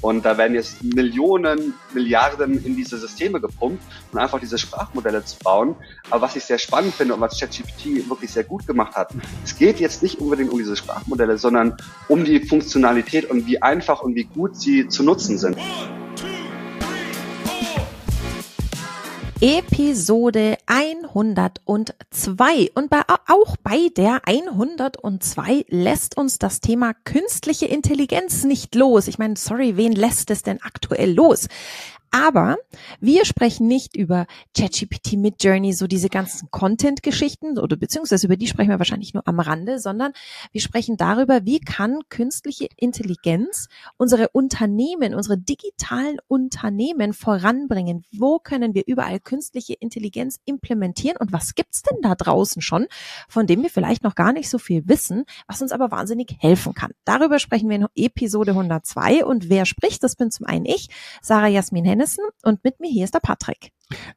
[0.00, 3.82] Und da werden jetzt Millionen, Milliarden in diese Systeme gepumpt
[4.12, 5.76] um einfach diese Sprachmodelle zu bauen.
[6.10, 9.56] Aber was ich sehr spannend finde und was ChatGPT wirklich sehr gut gemacht hat, es
[9.56, 11.76] geht jetzt nicht unbedingt um diese Sprachmodelle, sondern
[12.08, 15.56] um die Funktionalität und wie einfach und wie gut sie zu nutzen sind.
[19.42, 22.72] Episode 102.
[22.74, 29.08] Und bei, auch bei der 102 lässt uns das Thema künstliche Intelligenz nicht los.
[29.08, 31.48] Ich meine, sorry, wen lässt es denn aktuell los?
[32.12, 32.56] Aber
[32.98, 38.48] wir sprechen nicht über ChatGPT mit Journey, so diese ganzen Content-Geschichten oder beziehungsweise über die
[38.48, 40.12] sprechen wir wahrscheinlich nur am Rande, sondern
[40.50, 48.04] wir sprechen darüber, wie kann künstliche Intelligenz unsere Unternehmen, unsere digitalen Unternehmen voranbringen?
[48.10, 52.88] Wo können wir überall künstliche Intelligenz implementieren und was gibt's denn da draußen schon,
[53.28, 56.74] von dem wir vielleicht noch gar nicht so viel wissen, was uns aber wahnsinnig helfen
[56.74, 56.90] kann?
[57.04, 60.88] Darüber sprechen wir in Episode 102 und wer spricht, das bin zum einen ich,
[61.22, 63.72] Sarah Jasmin Hennig Hennissen und mit mir hier ist der Patrick.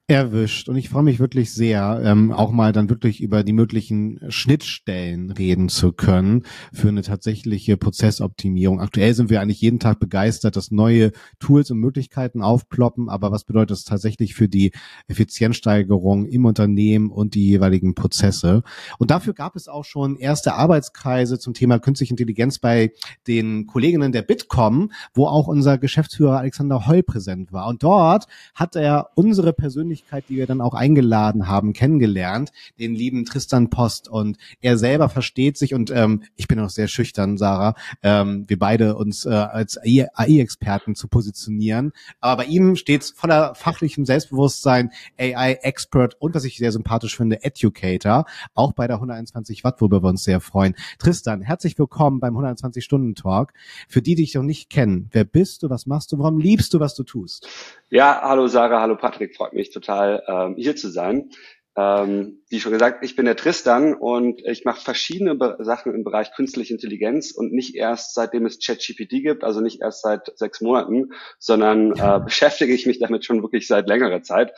[0.07, 0.69] Erwischt.
[0.69, 5.31] Und ich freue mich wirklich sehr, ähm, auch mal dann wirklich über die möglichen Schnittstellen
[5.31, 8.79] reden zu können für eine tatsächliche Prozessoptimierung.
[8.79, 13.09] Aktuell sind wir eigentlich jeden Tag begeistert, dass neue Tools und Möglichkeiten aufploppen.
[13.09, 14.71] Aber was bedeutet das tatsächlich für die
[15.07, 18.63] Effizienzsteigerung im Unternehmen und die jeweiligen Prozesse?
[18.99, 22.91] Und dafür gab es auch schon erste Arbeitskreise zum Thema künstliche Intelligenz bei
[23.27, 27.67] den Kolleginnen der Bitkom, wo auch unser Geschäftsführer Alexander Holl präsent war.
[27.67, 33.23] Und dort hat er unsere Persönlichkeit, die wir dann auch eingeladen haben, kennengelernt, den lieben
[33.23, 34.09] Tristan Post.
[34.09, 38.59] Und er selber versteht sich und ähm, ich bin auch sehr schüchtern, Sarah, ähm, wir
[38.59, 41.93] beide uns äh, als AI-Experten zu positionieren.
[42.19, 48.25] Aber bei ihm steht voller fachlichem Selbstbewusstsein, AI-Expert und was ich sehr sympathisch finde, Educator,
[48.53, 50.75] auch bei der 121 Watt, worüber wir uns sehr freuen.
[50.99, 53.53] Tristan, herzlich willkommen beim 120-Stunden-Talk.
[53.87, 56.73] Für die, die dich noch nicht kennen, wer bist du, was machst du, warum liebst
[56.73, 57.47] du, was du tust?
[57.95, 61.29] Ja, hallo Sarah, hallo Patrick, freut mich total ähm, hier zu sein.
[61.77, 66.03] Ähm, wie schon gesagt, ich bin der Tristan und ich mache verschiedene Be Sachen im
[66.03, 70.59] Bereich künstliche Intelligenz und nicht erst seitdem es ChatGPT gibt, also nicht erst seit sechs
[70.59, 74.53] Monaten, sondern äh, beschäftige ich mich damit schon wirklich seit längerer Zeit.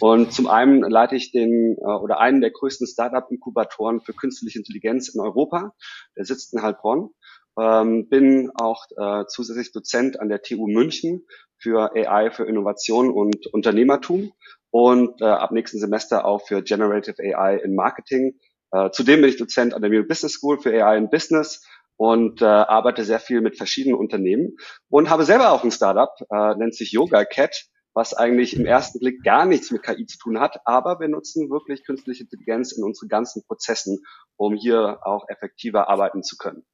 [0.00, 5.10] Und zum einen leite ich den äh, oder einen der größten Startup-Inkubatoren für künstliche Intelligenz
[5.10, 5.74] in Europa.
[6.16, 7.10] Der sitzt in Heilbronn.
[7.58, 11.26] Ähm, bin auch äh, zusätzlich Dozent an der TU München
[11.58, 14.32] für AI für Innovation und Unternehmertum
[14.70, 18.38] und äh, ab nächsten Semester auch für Generative AI in Marketing.
[18.70, 21.66] Äh, zudem bin ich Dozent an der Mule Business School für AI in Business
[21.96, 24.56] und äh, arbeite sehr viel mit verschiedenen Unternehmen
[24.88, 29.00] und habe selber auch ein Startup, äh, nennt sich Yoga Cat, was eigentlich im ersten
[29.00, 32.84] Blick gar nichts mit KI zu tun hat, aber wir nutzen wirklich künstliche Intelligenz in
[32.84, 34.04] unseren ganzen Prozessen,
[34.36, 36.64] um hier auch effektiver arbeiten zu können.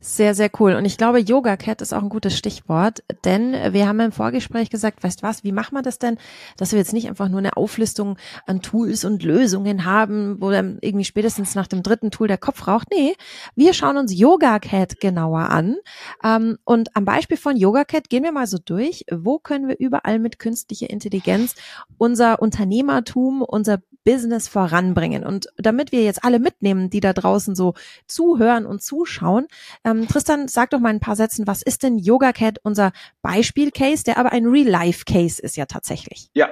[0.00, 0.74] Sehr, sehr cool.
[0.74, 4.70] Und ich glaube, Yoga Cat ist auch ein gutes Stichwort, denn wir haben im Vorgespräch
[4.70, 6.18] gesagt, weißt was, wie machen wir das denn,
[6.56, 8.16] dass wir jetzt nicht einfach nur eine Auflistung
[8.46, 12.68] an Tools und Lösungen haben, wo dann irgendwie spätestens nach dem dritten Tool der Kopf
[12.68, 12.86] raucht.
[12.92, 13.16] Nee,
[13.56, 15.78] wir schauen uns Yoga Cat genauer an.
[16.22, 19.80] Ähm, und am Beispiel von Yoga Cat gehen wir mal so durch, wo können wir
[19.80, 21.56] überall mit künstlicher Intelligenz
[21.96, 25.22] unser Unternehmertum, unser Business voranbringen.
[25.22, 27.74] Und damit wir jetzt alle mitnehmen, die da draußen so
[28.06, 29.48] zuhören und zuschauen,
[29.84, 34.04] ähm, Tristan, sag doch mal ein paar Sätzen, was ist denn Yoga Cat, unser Beispiel-Case,
[34.04, 36.30] der aber ein Real-Life-Case ist ja tatsächlich.
[36.32, 36.48] Ja,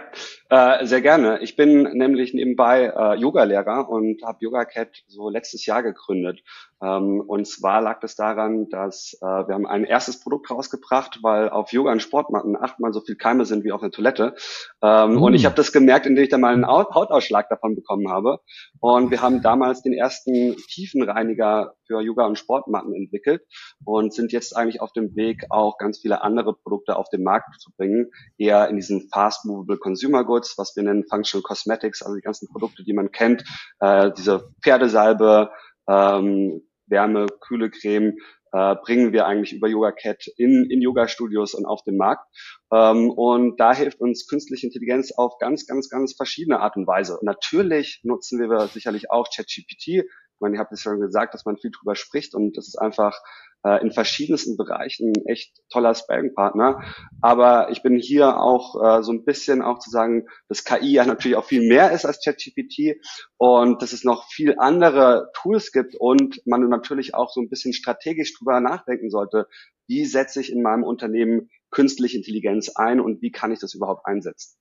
[0.50, 1.39] äh, sehr gerne.
[1.41, 6.43] Ich bin nämlich nebenbei äh, Yoga-Lehrer und habe Yoga Cat so letztes Jahr gegründet.
[6.82, 11.48] Ähm, und zwar lag es daran, dass äh, wir haben ein erstes Produkt rausgebracht, weil
[11.48, 14.34] auf Yoga und Sportmatten achtmal so viel Keime sind wie auf der Toilette.
[14.82, 15.22] Ähm, mhm.
[15.22, 18.41] Und ich habe das gemerkt, indem ich da mal einen Hautausschlag davon bekommen habe.
[18.81, 23.42] Und wir haben damals den ersten Tiefenreiniger für Yoga und Sportmatten entwickelt
[23.84, 27.60] und sind jetzt eigentlich auf dem Weg, auch ganz viele andere Produkte auf den Markt
[27.60, 32.16] zu bringen, eher in diesen Fast Movable Consumer Goods, was wir nennen Functional Cosmetics, also
[32.16, 33.44] die ganzen Produkte, die man kennt,
[33.81, 35.50] äh, diese Pferdesalbe,
[35.88, 38.14] ähm, Wärme, kühle Creme
[38.52, 42.24] äh, bringen wir eigentlich über Yoga Cat in, in Yoga-Studios und auf den Markt.
[42.72, 47.18] Ähm, und da hilft uns künstliche Intelligenz auf ganz, ganz, ganz verschiedene Art und Weise.
[47.22, 50.09] Natürlich nutzen wir sicherlich auch ChatGPT.
[50.36, 52.77] Ich meine, ihr habt es schon gesagt, dass man viel drüber spricht und das ist
[52.77, 53.18] einfach
[53.65, 56.83] äh, in verschiedensten Bereichen ein echt toller Sparring-Partner.
[57.22, 61.06] Aber ich bin hier auch äh, so ein bisschen auch zu sagen, dass KI ja
[61.06, 63.00] natürlich auch viel mehr ist als ChatGPT
[63.38, 67.72] und dass es noch viel andere Tools gibt und man natürlich auch so ein bisschen
[67.72, 69.48] strategisch drüber nachdenken sollte,
[69.89, 74.04] wie setze ich in meinem Unternehmen künstliche Intelligenz ein und wie kann ich das überhaupt
[74.04, 74.59] einsetzen.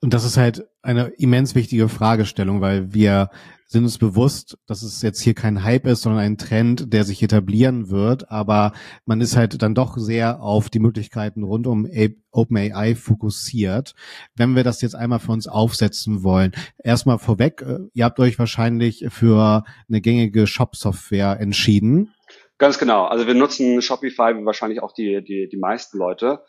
[0.00, 3.30] Und das ist halt eine immens wichtige Fragestellung, weil wir
[3.70, 7.22] sind uns bewusst, dass es jetzt hier kein Hype ist, sondern ein Trend, der sich
[7.22, 8.28] etablieren wird.
[8.28, 8.72] Aber
[9.04, 11.86] man ist halt dann doch sehr auf die Möglichkeiten rund um
[12.32, 13.94] OpenAI fokussiert.
[14.34, 16.50] Wenn wir das jetzt einmal für uns aufsetzen wollen,
[16.82, 22.12] erstmal vorweg, äh, ihr habt euch wahrscheinlich für eine gängige Shop-Software entschieden.
[22.58, 23.04] Ganz genau.
[23.04, 26.40] Also wir nutzen Shopify wie wahrscheinlich auch die, die, die meisten Leute.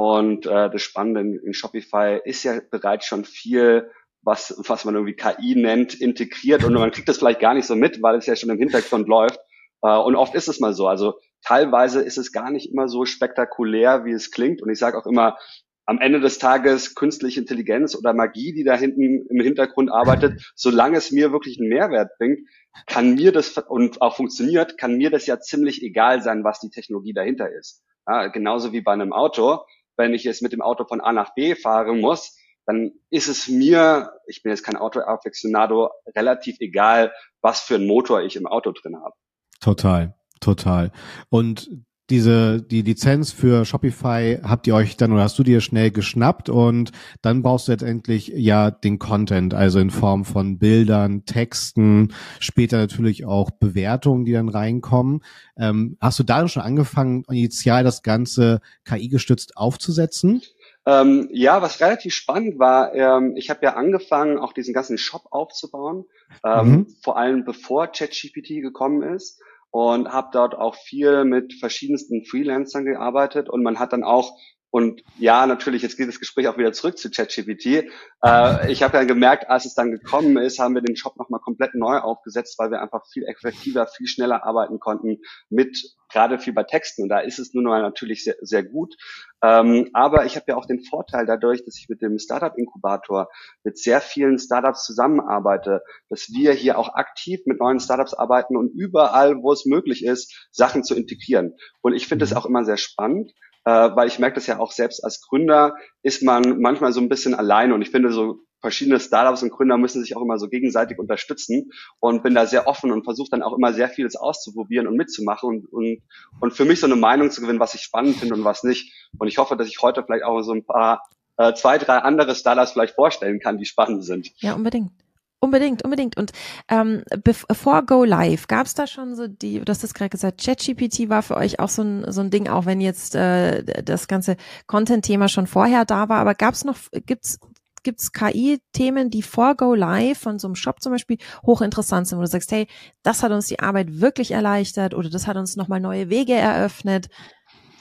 [0.00, 3.90] Und äh, das Spannende in, in Shopify ist ja bereits schon viel
[4.22, 7.76] was, was man irgendwie KI nennt, integriert und man kriegt das vielleicht gar nicht so
[7.76, 9.38] mit, weil es ja schon im Hintergrund läuft.
[9.82, 10.88] Äh, und oft ist es mal so.
[10.88, 14.62] Also teilweise ist es gar nicht immer so spektakulär, wie es klingt.
[14.62, 15.36] Und ich sage auch immer,
[15.84, 20.96] am Ende des Tages künstliche Intelligenz oder Magie, die da hinten im Hintergrund arbeitet, solange
[20.96, 22.48] es mir wirklich einen Mehrwert bringt,
[22.86, 26.70] kann mir das und auch funktioniert, kann mir das ja ziemlich egal sein, was die
[26.70, 27.82] Technologie dahinter ist.
[28.08, 29.60] Ja, genauso wie bei einem Auto.
[30.00, 33.48] Wenn ich jetzt mit dem Auto von A nach B fahren muss, dann ist es
[33.48, 37.12] mir, ich bin jetzt kein Auto-Affectionado, relativ egal,
[37.42, 39.14] was für einen Motor ich im Auto drin habe.
[39.60, 40.90] Total, total.
[41.28, 41.70] Und
[42.10, 46.48] diese, die Lizenz für Shopify habt ihr euch dann oder hast du dir schnell geschnappt
[46.48, 46.90] und
[47.22, 53.24] dann brauchst du letztendlich ja den Content, also in Form von Bildern, Texten, später natürlich
[53.24, 55.22] auch Bewertungen, die dann reinkommen.
[55.56, 60.42] Ähm, hast du da schon angefangen, initial das Ganze KI-gestützt aufzusetzen?
[60.86, 65.26] Ähm, ja, was relativ spannend war, ähm, ich habe ja angefangen, auch diesen ganzen Shop
[65.30, 66.06] aufzubauen,
[66.44, 66.86] ähm, mhm.
[67.02, 73.48] vor allem bevor ChatGPT gekommen ist und habe dort auch viel mit verschiedensten Freelancern gearbeitet.
[73.48, 74.36] Und man hat dann auch
[74.70, 77.90] und ja, natürlich, jetzt geht das Gespräch auch wieder zurück zu ChatGPT.
[78.24, 81.40] Äh, ich habe ja gemerkt, als es dann gekommen ist, haben wir den Shop nochmal
[81.40, 85.18] komplett neu aufgesetzt, weil wir einfach viel effektiver, viel schneller arbeiten konnten
[85.48, 87.02] mit gerade viel bei Texten.
[87.02, 88.96] Und da ist es nun mal natürlich sehr, sehr gut.
[89.42, 93.28] Ähm, aber ich habe ja auch den Vorteil dadurch, dass ich mit dem Startup-Inkubator
[93.64, 98.70] mit sehr vielen Startups zusammenarbeite, dass wir hier auch aktiv mit neuen Startups arbeiten und
[98.72, 101.56] überall, wo es möglich ist, Sachen zu integrieren.
[101.80, 102.36] Und ich finde es mhm.
[102.36, 103.32] auch immer sehr spannend,
[103.64, 107.08] äh, weil ich merke das ja auch selbst als Gründer, ist man manchmal so ein
[107.08, 110.48] bisschen alleine und ich finde so verschiedene Startups und Gründer müssen sich auch immer so
[110.48, 114.86] gegenseitig unterstützen und bin da sehr offen und versuche dann auch immer sehr vieles auszuprobieren
[114.86, 116.02] und mitzumachen und, und,
[116.40, 118.92] und für mich so eine Meinung zu gewinnen, was ich spannend finde und was nicht.
[119.18, 121.02] Und ich hoffe, dass ich heute vielleicht auch so ein paar,
[121.38, 124.30] äh, zwei, drei andere Startups vielleicht vorstellen kann, die spannend sind.
[124.40, 124.92] Ja, unbedingt.
[125.42, 126.18] Unbedingt, unbedingt.
[126.18, 126.32] Und
[126.68, 130.44] ähm, bevor Go Live, gab es da schon so die, du hast es gerade gesagt,
[130.44, 134.06] ChatGPT war für euch auch so ein, so ein Ding, auch wenn jetzt äh, das
[134.06, 136.76] ganze Content-Thema schon vorher da war, aber gab es noch,
[137.06, 137.38] gibt's
[137.82, 141.16] gibt's KI-Themen, die vor Go Live von so einem Shop zum Beispiel
[141.46, 142.66] hochinteressant sind, wo du sagst, hey,
[143.02, 147.08] das hat uns die Arbeit wirklich erleichtert oder das hat uns nochmal neue Wege eröffnet.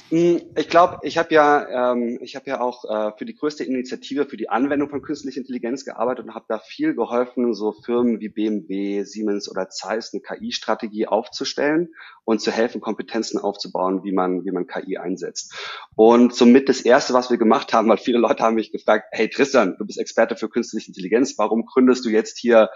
[0.09, 3.63] Hm, ich glaube, ich habe ja, ähm, ich habe ja auch äh, für die größte
[3.63, 8.19] Initiative für die Anwendung von künstlicher Intelligenz gearbeitet und habe da viel geholfen, so Firmen
[8.19, 11.89] wie BMW, Siemens oder Zeiss eine KI-Strategie aufzustellen
[12.23, 15.53] und zu helfen, Kompetenzen aufzubauen, wie man, wie man KI einsetzt.
[15.95, 19.29] Und somit das erste, was wir gemacht haben, weil viele Leute haben mich gefragt: Hey
[19.29, 22.69] Tristan, du bist Experte für künstliche Intelligenz, warum gründest du jetzt hier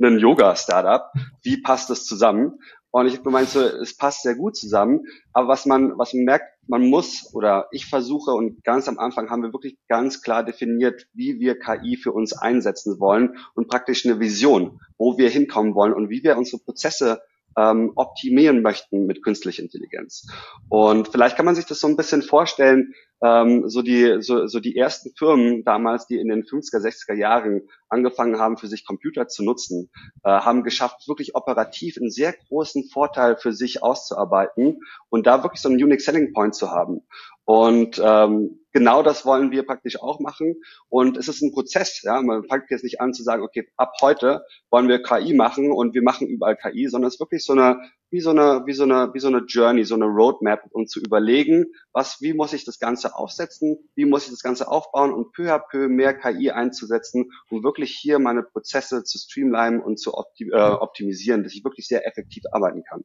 [0.00, 1.10] ein Yoga-Startup?
[1.42, 2.58] Wie passt das zusammen?
[2.90, 5.02] Und ich so, es passt sehr gut zusammen.
[5.32, 9.28] Aber was man, was man merkt, man muss oder ich versuche und ganz am Anfang
[9.28, 14.06] haben wir wirklich ganz klar definiert, wie wir KI für uns einsetzen wollen und praktisch
[14.06, 17.20] eine Vision, wo wir hinkommen wollen und wie wir unsere Prozesse
[17.56, 20.26] ähm, optimieren möchten mit künstlicher Intelligenz.
[20.68, 24.60] Und vielleicht kann man sich das so ein bisschen vorstellen, ähm, so, die, so, so
[24.60, 29.28] die ersten Firmen damals, die in den 50er, 60er Jahren angefangen haben, für sich Computer
[29.28, 29.90] zu nutzen,
[30.24, 35.62] äh, haben geschafft, wirklich operativ einen sehr großen Vorteil für sich auszuarbeiten und da wirklich
[35.62, 37.06] so einen Unique Selling Point zu haben.
[37.44, 40.56] Und ähm, genau das wollen wir praktisch auch machen.
[40.90, 42.02] Und es ist ein Prozess.
[42.02, 45.72] Ja, man fängt jetzt nicht an zu sagen, okay, ab heute wollen wir KI machen
[45.72, 47.78] und wir machen überall KI, sondern es ist wirklich so eine
[48.10, 51.00] wie so eine wie so eine wie so eine Journey, so eine Roadmap, um zu
[51.00, 55.32] überlegen, was wie muss ich das Ganze aufsetzen, wie muss ich das Ganze aufbauen und
[55.32, 60.12] peu à peu mehr KI einzusetzen, um wirklich hier meine Prozesse zu streamlinen und zu
[60.12, 63.04] optim äh, optimisieren, dass ich wirklich sehr effektiv arbeiten kann.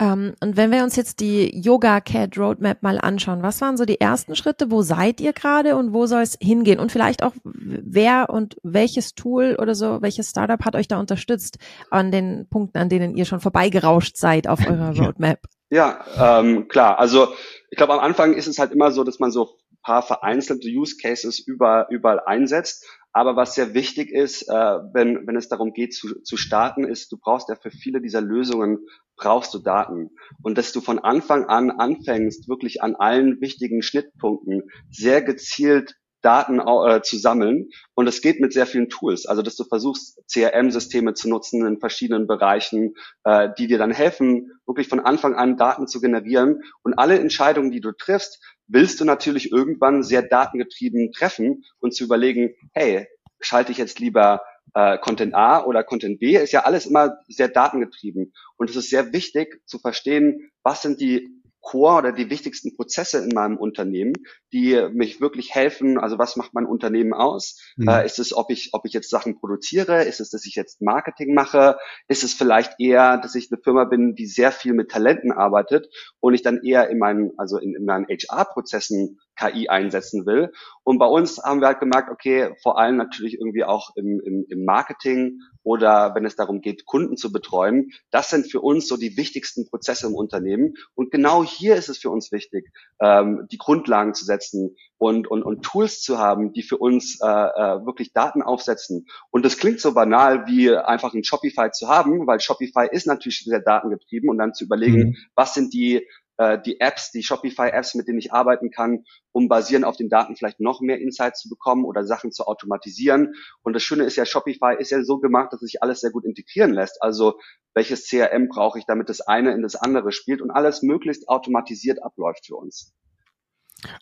[0.00, 3.84] Ähm, und wenn wir uns jetzt die Yoga Cat Roadmap mal anschauen, was waren so
[3.84, 4.70] die ersten Schritte?
[4.70, 6.80] Wo seid ihr gerade und wo soll es hingehen?
[6.80, 11.58] Und vielleicht auch, wer und welches Tool oder so, welches Startup hat euch da unterstützt
[11.90, 15.40] an den Punkten, an denen ihr schon vorbeigerauscht seid auf eurer Roadmap?
[15.70, 16.98] Ja, ähm, klar.
[16.98, 17.28] Also
[17.70, 20.96] ich glaube, am Anfang ist es halt immer so, dass man so paar vereinzelte Use
[21.00, 22.86] Cases überall, überall einsetzt.
[23.14, 27.12] Aber was sehr wichtig ist, äh, wenn, wenn es darum geht zu, zu starten, ist,
[27.12, 28.80] du brauchst ja für viele dieser Lösungen,
[29.16, 30.10] brauchst du Daten.
[30.42, 35.94] Und dass du von Anfang an anfängst, wirklich an allen wichtigen Schnittpunkten sehr gezielt
[36.24, 37.68] Daten äh, zu sammeln.
[37.94, 39.26] Und es geht mit sehr vielen Tools.
[39.26, 42.94] Also, dass du versuchst, CRM-Systeme zu nutzen in verschiedenen Bereichen,
[43.24, 46.62] äh, die dir dann helfen, wirklich von Anfang an Daten zu generieren.
[46.82, 52.04] Und alle Entscheidungen, die du triffst, willst du natürlich irgendwann sehr datengetrieben treffen und zu
[52.04, 53.06] überlegen, hey,
[53.40, 54.42] schalte ich jetzt lieber
[54.74, 58.32] äh, Content A oder Content B, ist ja alles immer sehr datengetrieben.
[58.56, 61.28] Und es ist sehr wichtig zu verstehen, was sind die
[61.64, 64.12] Core oder die wichtigsten Prozesse in meinem Unternehmen,
[64.52, 65.98] die mich wirklich helfen.
[65.98, 67.58] Also was macht mein Unternehmen aus?
[67.76, 67.88] Mhm.
[67.88, 70.04] Äh, ist es, ob ich, ob ich jetzt Sachen produziere?
[70.04, 71.78] Ist es, dass ich jetzt Marketing mache?
[72.06, 75.88] Ist es vielleicht eher, dass ich eine Firma bin, die sehr viel mit Talenten arbeitet
[76.20, 80.52] und ich dann eher in meinen, also in, in meinen HR-Prozessen KI einsetzen will?
[80.82, 84.44] Und bei uns haben wir halt gemerkt, okay, vor allem natürlich irgendwie auch im, im,
[84.48, 88.96] im Marketing oder wenn es darum geht, Kunden zu betreuen, das sind für uns so
[88.96, 90.74] die wichtigsten Prozesse im Unternehmen.
[90.94, 95.42] Und genau hier ist es für uns wichtig, ähm, die Grundlagen zu setzen und, und,
[95.42, 99.06] und Tools zu haben, die für uns äh, äh, wirklich Daten aufsetzen.
[99.30, 103.44] Und das klingt so banal, wie einfach ein Shopify zu haben, weil Shopify ist natürlich
[103.44, 105.16] sehr datengetrieben und dann zu überlegen, mhm.
[105.34, 109.84] was sind die äh, die Apps, die Shopify-Apps, mit denen ich arbeiten kann, um basierend
[109.84, 113.34] auf den Daten vielleicht noch mehr Insights zu bekommen oder Sachen zu automatisieren.
[113.62, 116.24] Und das Schöne ist ja, Shopify ist ja so gemacht, dass sich alles sehr gut
[116.24, 117.02] integrieren lässt.
[117.02, 117.38] Also
[117.74, 122.02] welches CRM brauche ich, damit das eine in das andere spielt und alles möglichst automatisiert
[122.02, 122.92] abläuft für uns.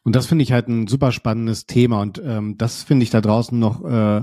[0.04, 3.20] Und das finde ich halt ein super spannendes Thema und ähm, das finde ich da
[3.20, 4.22] draußen noch, äh,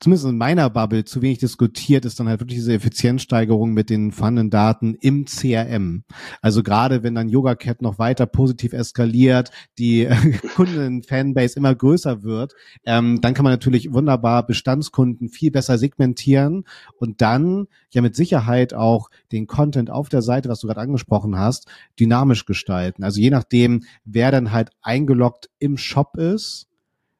[0.00, 4.12] zumindest in meiner Bubble, zu wenig diskutiert, ist dann halt wirklich diese Effizienzsteigerung mit den
[4.12, 6.04] vorhandenen Daten im CRM.
[6.42, 10.14] Also gerade wenn dann YogaCat noch weiter positiv eskaliert, die äh,
[10.54, 16.64] Kunden-Fanbase immer größer wird, ähm, dann kann man natürlich wunderbar Bestandskunden viel besser segmentieren
[16.98, 21.38] und dann ja mit Sicherheit auch den Content auf der Seite, was du gerade angesprochen
[21.38, 23.04] hast, dynamisch gestalten.
[23.04, 26.68] Also je nachdem, wer dann halt eingeloggt im Shop ist,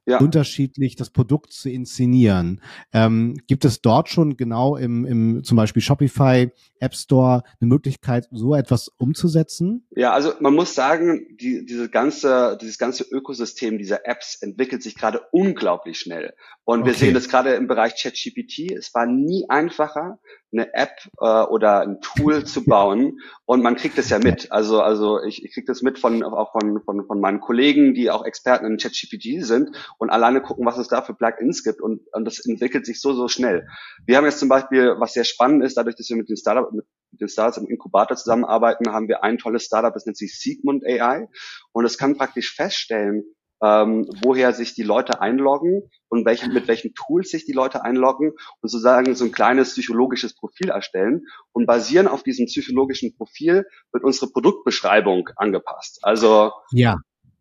[0.06, 0.18] ja.
[0.18, 2.60] unterschiedlich das Produkt zu inszenieren.
[2.92, 8.28] Ähm, gibt es dort schon genau im, im zum Beispiel Shopify App Store eine Möglichkeit,
[8.30, 9.86] so etwas umzusetzen?
[9.90, 14.96] Ja, also man muss sagen, die, diese ganze, dieses ganze Ökosystem dieser Apps entwickelt sich
[14.96, 16.34] gerade unglaublich schnell.
[16.64, 17.06] Und wir okay.
[17.06, 18.72] sehen das gerade im Bereich ChatGPT.
[18.72, 20.18] Es war nie einfacher,
[20.52, 24.52] eine App äh, oder ein Tool zu bauen und man kriegt es ja mit.
[24.52, 28.10] Also also ich, ich kriege das mit von auch von, von von meinen Kollegen, die
[28.10, 32.00] auch Experten in ChatGPT sind und alleine gucken, was es da für Plugins gibt und,
[32.12, 33.66] und das entwickelt sich so so schnell.
[34.06, 36.65] Wir haben jetzt zum Beispiel, was sehr spannend ist, dadurch, dass wir mit den Startup
[36.72, 40.84] mit den Startups im Inkubator zusammenarbeiten, haben wir ein tolles Startup, das nennt sich Sigmund
[40.84, 41.28] AI
[41.72, 43.24] und es kann praktisch feststellen,
[43.62, 48.32] ähm, woher sich die Leute einloggen und welche, mit welchen Tools sich die Leute einloggen
[48.60, 51.22] und sozusagen so ein kleines psychologisches Profil erstellen.
[51.52, 56.00] Und basieren auf diesem psychologischen Profil wird unsere Produktbeschreibung angepasst.
[56.02, 56.98] Also ja.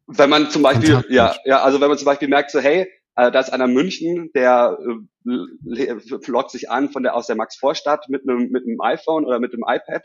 [0.07, 3.31] wenn man zum Beispiel, ja, ja, also wenn man zum Beispiel merkt, so hey, äh,
[3.31, 4.77] da ist einer München, der
[5.25, 5.95] äh,
[6.27, 9.39] loggt sich an von der aus der Max Vorstadt mit einem mit einem iPhone oder
[9.39, 10.03] mit einem iPad,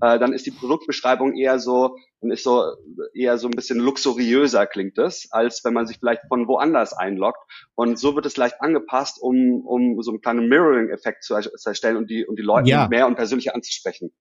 [0.00, 2.64] äh, dann ist die Produktbeschreibung eher so, dann ist so
[3.14, 7.42] eher so ein bisschen luxuriöser klingt es, als wenn man sich vielleicht von woanders einloggt.
[7.74, 11.96] Und so wird es leicht angepasst, um um so einen kleinen Mirroring-Effekt zu, zu erstellen
[11.96, 12.88] und die und die Leute ja.
[12.88, 14.12] mehr und persönlicher anzusprechen.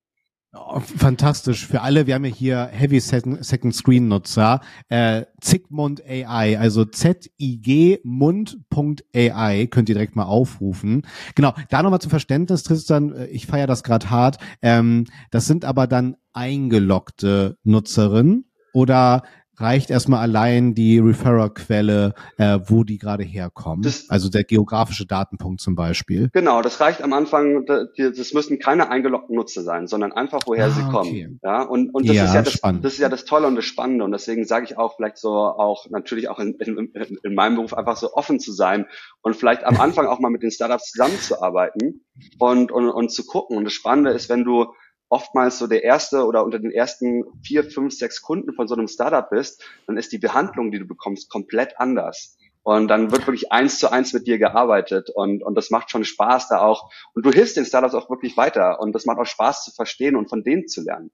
[0.53, 2.07] Fantastisch für alle.
[2.07, 4.59] Wir haben ja hier Heavy Second, Screen Nutzer.
[4.89, 11.03] Äh, Zigmund AI, also Z-I-G Mund.ai könnt ihr direkt mal aufrufen.
[11.35, 14.39] Genau, da nochmal zum Verständnis, Tristan, äh, ich feiere das gerade hart.
[14.61, 18.43] Ähm, das sind aber dann eingeloggte Nutzerinnen
[18.73, 19.23] oder
[19.61, 23.83] reicht erstmal allein die Referrer-Quelle, äh, wo die gerade herkommen.
[23.83, 26.29] Das, also der geografische Datenpunkt zum Beispiel.
[26.33, 30.69] Genau, das reicht am Anfang, das müssen keine eingeloggten Nutzer sein, sondern einfach, woher ah,
[30.69, 31.09] sie kommen.
[31.09, 31.37] Okay.
[31.43, 32.85] Ja, und, und das, ja, ist ja das, spannend.
[32.85, 34.03] das ist ja das Tolle und das Spannende.
[34.05, 36.91] Und deswegen sage ich auch vielleicht so auch natürlich auch in, in,
[37.23, 38.85] in meinem Beruf einfach so offen zu sein
[39.21, 42.05] und vielleicht am Anfang auch mal mit den Startups zusammenzuarbeiten
[42.39, 43.57] und, und, und zu gucken.
[43.57, 44.73] Und das Spannende ist, wenn du
[45.11, 48.87] oftmals so der erste oder unter den ersten vier, fünf, sechs Kunden von so einem
[48.87, 52.37] Startup bist, dann ist die Behandlung, die du bekommst, komplett anders.
[52.63, 56.05] Und dann wird wirklich eins zu eins mit dir gearbeitet und, und das macht schon
[56.05, 56.91] Spaß da auch.
[57.13, 60.15] Und du hilfst den Startups auch wirklich weiter und das macht auch Spaß zu verstehen
[60.15, 61.11] und von denen zu lernen.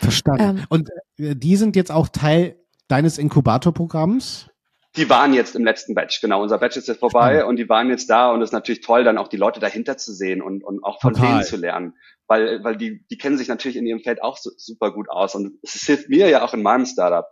[0.00, 0.58] Verstanden.
[0.58, 0.66] Ähm.
[0.68, 2.56] Und äh, die sind jetzt auch Teil
[2.88, 4.49] deines Inkubatorprogramms?
[4.96, 6.42] Die waren jetzt im letzten Batch, genau.
[6.42, 9.04] Unser Batch ist jetzt vorbei und die waren jetzt da und es ist natürlich toll,
[9.04, 11.30] dann auch die Leute dahinter zu sehen und, und auch von Total.
[11.30, 11.94] denen zu lernen
[12.30, 15.34] weil, weil die, die kennen sich natürlich in ihrem Feld auch so, super gut aus
[15.34, 17.26] und es hilft mir ja auch in meinem Startup.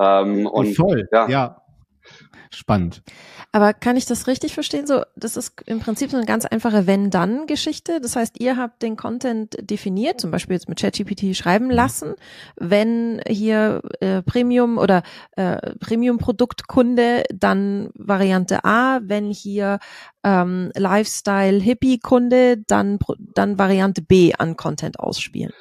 [0.00, 1.28] Ähm, und Voll, ja.
[1.28, 1.63] ja.
[2.50, 3.02] Spannend.
[3.52, 4.86] Aber kann ich das richtig verstehen?
[4.86, 8.00] So, das ist im Prinzip so eine ganz einfache Wenn-Dann-Geschichte.
[8.00, 12.14] Das heißt, ihr habt den Content definiert, zum Beispiel jetzt mit ChatGPT schreiben lassen.
[12.56, 15.02] Wenn hier äh, Premium oder
[15.36, 19.00] äh, Premium-Produktkunde, dann Variante A.
[19.02, 19.78] Wenn hier
[20.22, 25.52] ähm, Lifestyle-Hippie-Kunde, dann, dann Variante B an Content ausspielen.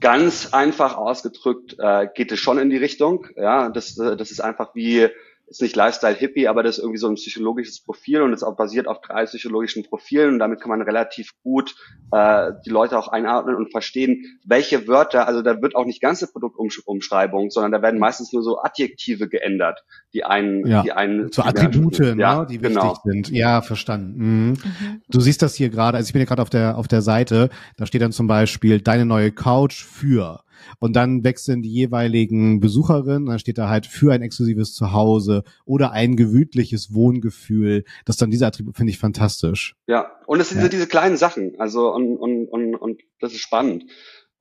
[0.00, 3.26] Ganz einfach ausgedrückt äh, geht es schon in die Richtung.
[3.36, 5.08] Ja, das, äh, das ist einfach wie
[5.52, 8.56] ist nicht Lifestyle Hippie, aber das ist irgendwie so ein psychologisches Profil und ist auch
[8.56, 11.74] basiert auf drei psychologischen Profilen und damit kann man relativ gut
[12.10, 16.26] äh, die Leute auch einordnen und verstehen, welche Wörter, also da wird auch nicht ganze
[16.26, 20.82] Produktumschreibung, sondern da werden meistens nur so Adjektive geändert, die einen, ja.
[20.82, 22.96] die einen so Attribute, ne, ja, die wichtig genau.
[23.04, 23.30] sind.
[23.30, 24.14] Ja, verstanden.
[24.16, 24.48] Mhm.
[24.52, 25.02] Mhm.
[25.08, 27.50] Du siehst das hier gerade, also ich bin ja gerade auf der auf der Seite,
[27.76, 30.40] da steht dann zum Beispiel deine neue Couch für
[30.78, 35.92] und dann wechseln die jeweiligen Besucherinnen, dann steht da halt für ein exklusives Zuhause oder
[35.92, 37.84] ein gemütliches Wohngefühl.
[38.04, 39.74] Das dann diese Attribute finde ich fantastisch.
[39.86, 40.68] Ja, und es sind ja.
[40.68, 43.84] diese kleinen Sachen, also und, und, und, und das ist spannend.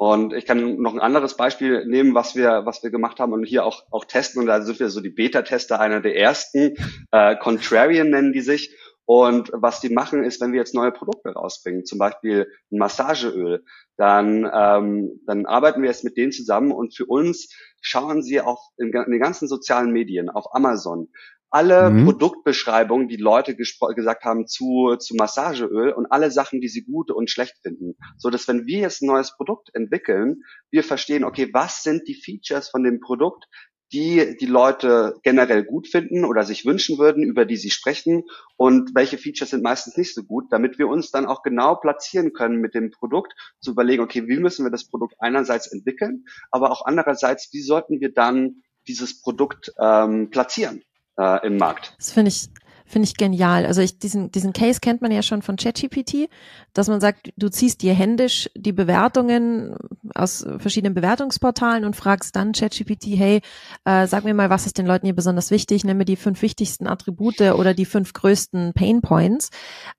[0.02, 3.44] Und ich kann noch ein anderes Beispiel nehmen, was wir, was wir gemacht haben und
[3.44, 4.42] hier auch, auch testen.
[4.42, 6.74] Und da sind wir so die Beta-Tester, einer der ersten.
[7.12, 8.76] Äh, Contrarian nennen die sich.
[9.06, 13.64] Und was die machen, ist, wenn wir jetzt neue Produkte rausbringen, zum Beispiel ein Massageöl,
[13.98, 18.72] dann, ähm, dann arbeiten wir jetzt mit denen zusammen und für uns schauen sie auch
[18.78, 21.10] in, in den ganzen sozialen Medien, auf Amazon,
[21.52, 22.06] alle mhm.
[22.06, 27.30] Produktbeschreibungen, die Leute gesagt haben zu, zu Massageöl und alle Sachen, die sie gut und
[27.30, 27.96] schlecht finden.
[28.18, 32.16] So dass wenn wir jetzt ein neues Produkt entwickeln, wir verstehen, okay, was sind die
[32.16, 33.46] Features von dem Produkt,
[33.94, 38.24] die die Leute generell gut finden oder sich wünschen würden, über die sie sprechen
[38.56, 42.34] und welche Features sind meistens nicht so gut, damit wir uns dann auch genau platzieren
[42.34, 46.72] können mit dem Produkt, zu überlegen, okay, wie müssen wir das Produkt einerseits entwickeln, aber
[46.72, 50.84] auch andererseits, wie sollten wir dann dieses Produkt ähm, platzieren
[51.18, 51.94] äh, im Markt.
[51.98, 52.50] Das finde ich
[52.86, 53.66] Finde ich genial.
[53.66, 56.30] Also ich, diesen, diesen Case kennt man ja schon von ChatGPT,
[56.74, 59.76] dass man sagt, du ziehst dir händisch die Bewertungen
[60.14, 63.42] aus verschiedenen Bewertungsportalen und fragst dann ChatGPT, hey,
[63.86, 65.84] äh, sag mir mal, was ist den Leuten hier besonders wichtig?
[65.84, 69.50] Nimm mir die fünf wichtigsten Attribute oder die fünf größten Pain Points.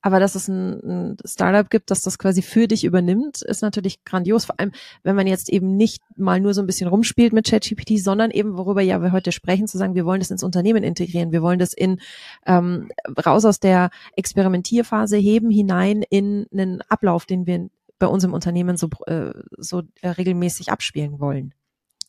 [0.00, 4.04] Aber dass es ein, ein Startup gibt, das das quasi für dich übernimmt, ist natürlich
[4.04, 4.44] grandios.
[4.44, 4.72] Vor allem,
[5.02, 8.56] wenn man jetzt eben nicht mal nur so ein bisschen rumspielt mit ChatGPT, sondern eben,
[8.56, 11.58] worüber ja wir heute sprechen, zu sagen, wir wollen das ins Unternehmen integrieren, wir wollen
[11.58, 12.00] das in
[12.46, 12.81] ähm,
[13.24, 17.68] raus aus der Experimentierphase heben hinein in einen Ablauf, den wir
[17.98, 21.54] bei uns im Unternehmen so, äh, so äh, regelmäßig abspielen wollen.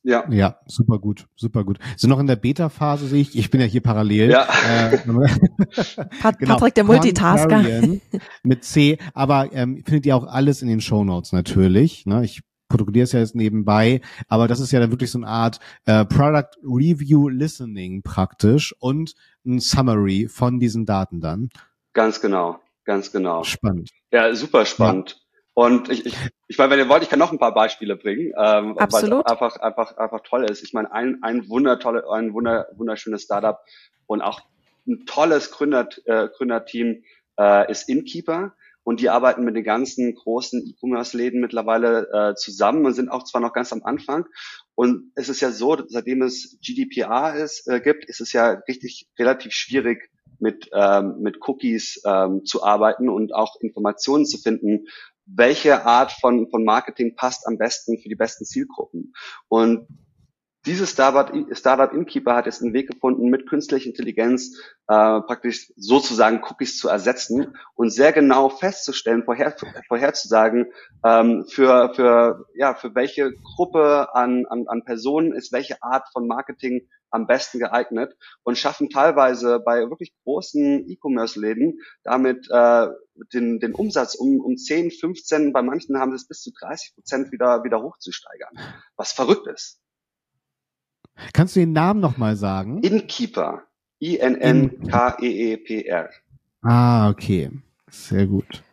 [0.03, 0.29] Ja.
[0.29, 1.79] Ja, super gut, super gut.
[1.95, 4.31] So noch in der Beta-Phase sehe ich, ich bin ja hier parallel.
[4.31, 4.47] Ja.
[4.67, 4.97] Äh,
[6.21, 7.63] Pat genau, Patrick der Multitasker.
[8.43, 12.05] Mit C, aber ähm, findet ihr auch alles in den Show Notes natürlich.
[12.05, 12.25] Ne?
[12.25, 12.41] Ich
[12.73, 16.05] protokolliere es ja jetzt nebenbei, aber das ist ja dann wirklich so eine Art äh,
[16.05, 19.13] Product Review Listening praktisch und
[19.45, 21.49] ein Summary von diesen Daten dann.
[21.93, 23.43] Ganz genau, ganz genau.
[23.43, 23.91] Spannend.
[24.11, 25.11] Ja, super spannend.
[25.11, 25.17] Ja.
[25.55, 28.33] Und ich, ich, ich meine, wenn ihr wollt, ich kann noch ein paar Beispiele bringen,
[28.35, 30.63] ähm, weil es einfach, einfach, einfach toll ist.
[30.63, 33.59] Ich meine, ein, ein wundertolle, ein wunder, wunderschönes Startup
[34.07, 34.41] und auch
[34.87, 37.03] ein tolles Gründer, äh, Gründerteam
[37.37, 42.93] äh, ist Inkeeper und die arbeiten mit den ganzen großen E-Commerce-Läden mittlerweile äh, zusammen und
[42.93, 44.25] sind auch zwar noch ganz am Anfang.
[44.75, 49.09] Und es ist ja so, seitdem es GDPR ist, äh, gibt, ist es ja richtig
[49.17, 54.87] relativ schwierig, mit, ähm, mit Cookies ähm, zu arbeiten und auch Informationen zu finden,
[55.25, 59.13] welche Art von, von Marketing passt am besten für die besten Zielgruppen.
[59.47, 59.87] Und
[60.65, 66.77] dieses Startup, Inkeeper hat jetzt einen Weg gefunden, mit künstlicher Intelligenz äh, praktisch sozusagen Cookies
[66.77, 69.55] zu ersetzen und sehr genau festzustellen, vorher,
[69.87, 70.71] vorherzusagen,
[71.03, 76.27] ähm, für, für, ja, für welche Gruppe an, an, an Personen ist welche Art von
[76.27, 82.87] Marketing am besten geeignet und schaffen teilweise bei wirklich großen E-Commerce-Läden damit äh,
[83.33, 86.95] den, den Umsatz um, um 10, 15, bei manchen haben sie es bis zu 30
[86.95, 88.53] Prozent wieder, wieder hochzusteigern,
[88.95, 89.82] was verrückt ist.
[91.33, 92.81] Kannst du den Namen nochmal sagen?
[92.81, 93.63] Inkeeper.
[94.01, 94.89] I-N-N-K-E-E-P-R.
[96.61, 97.51] Ah, okay.
[97.89, 98.63] Sehr gut.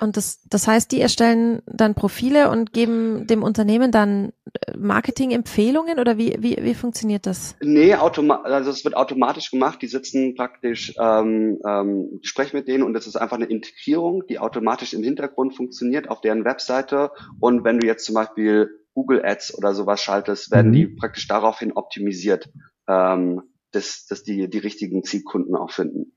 [0.00, 4.32] Und das, das heißt, die erstellen dann Profile und geben dem Unternehmen dann
[4.66, 7.56] äh, Marketing-Empfehlungen oder wie, wie, wie funktioniert das?
[7.60, 9.82] Nee, automa also es wird automatisch gemacht.
[9.82, 14.38] Die sitzen praktisch, ähm, ähm, sprechen mit denen und es ist einfach eine Integrierung, die
[14.38, 17.10] automatisch im Hintergrund funktioniert auf deren Webseite.
[17.40, 20.74] Und wenn du jetzt zum Beispiel Google Ads oder sowas schaltest, werden mhm.
[20.74, 22.50] die praktisch daraufhin optimisiert,
[22.88, 26.12] ähm, dass, dass die die richtigen Zielkunden auch finden.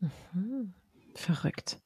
[0.00, 0.74] Mhm.
[1.14, 1.78] Verrückt.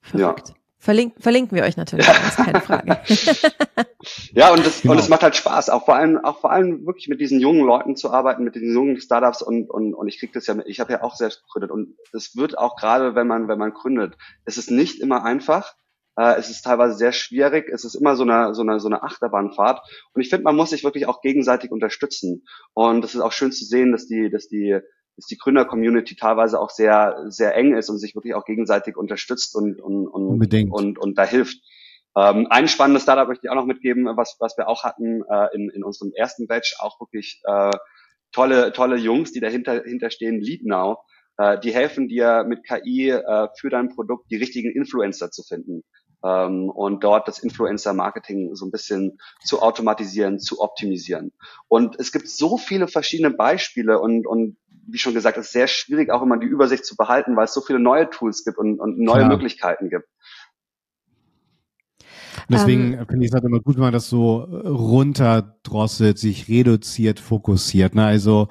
[0.00, 0.48] Verrückt.
[0.50, 0.54] Ja.
[0.78, 2.12] Verlink, verlinken wir euch natürlich, ja.
[2.12, 3.00] ist keine Frage.
[4.32, 4.94] ja, und das, genau.
[4.94, 7.66] und es macht halt Spaß, auch vor allem, auch vor allem wirklich mit diesen jungen
[7.66, 10.68] Leuten zu arbeiten, mit diesen jungen Startups und, und, und ich kriege das ja, mit,
[10.68, 13.72] ich habe ja auch selbst gegründet und es wird auch gerade, wenn man, wenn man
[13.72, 15.74] gründet, es ist nicht immer einfach,
[16.20, 19.02] äh, es ist teilweise sehr schwierig, es ist immer so eine, so eine, so eine
[19.02, 19.80] Achterbahnfahrt.
[20.12, 22.44] Und ich finde, man muss sich wirklich auch gegenseitig unterstützen.
[22.74, 24.78] Und es ist auch schön zu sehen, dass die, dass die
[25.16, 29.54] dass die Gründer-Community teilweise auch sehr, sehr eng ist und sich wirklich auch gegenseitig unterstützt
[29.54, 30.72] und, und, und, Unbedingt.
[30.72, 31.58] und, und da hilft.
[32.16, 35.54] Ähm, ein spannendes Startup möchte ich auch noch mitgeben, was, was wir auch hatten äh,
[35.54, 37.70] in, in unserem ersten Batch, auch wirklich äh,
[38.32, 40.98] tolle, tolle Jungs, die dahinter hinterstehen, LeadNow,
[41.36, 45.82] äh, die helfen dir mit KI äh, für dein Produkt die richtigen Influencer zu finden
[46.24, 51.32] ähm, und dort das Influencer-Marketing so ein bisschen zu automatisieren, zu optimisieren.
[51.68, 54.56] Und es gibt so viele verschiedene Beispiele und, und
[54.86, 57.54] wie schon gesagt, es ist sehr schwierig, auch immer die Übersicht zu behalten, weil es
[57.54, 59.28] so viele neue Tools gibt und, und neue Klar.
[59.28, 60.08] Möglichkeiten gibt.
[62.50, 67.20] Deswegen ähm, finde ich es halt immer gut, wenn man das so runterdrosselt, sich reduziert,
[67.20, 67.94] fokussiert.
[67.94, 68.04] Ne?
[68.04, 68.48] Also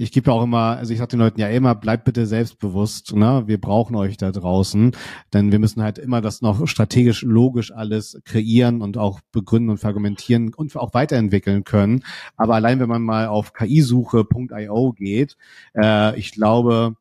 [0.00, 3.42] ich gebe auch immer, also ich sage den Leuten ja immer, bleibt bitte selbstbewusst, ne?
[3.44, 4.92] Wir brauchen euch da draußen,
[5.34, 9.76] denn wir müssen halt immer das noch strategisch, logisch alles kreieren und auch begründen und
[9.76, 12.02] verargumentieren und auch weiterentwickeln können.
[12.38, 15.36] Aber allein wenn man mal auf kisuche.io geht,
[15.76, 16.96] äh, ich glaube,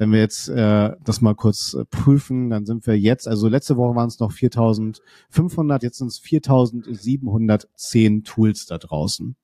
[0.00, 3.76] wenn wir jetzt äh, das mal kurz äh, prüfen, dann sind wir jetzt, also letzte
[3.76, 9.36] Woche waren es noch 4.500, jetzt sind es 4.710 Tools da draußen.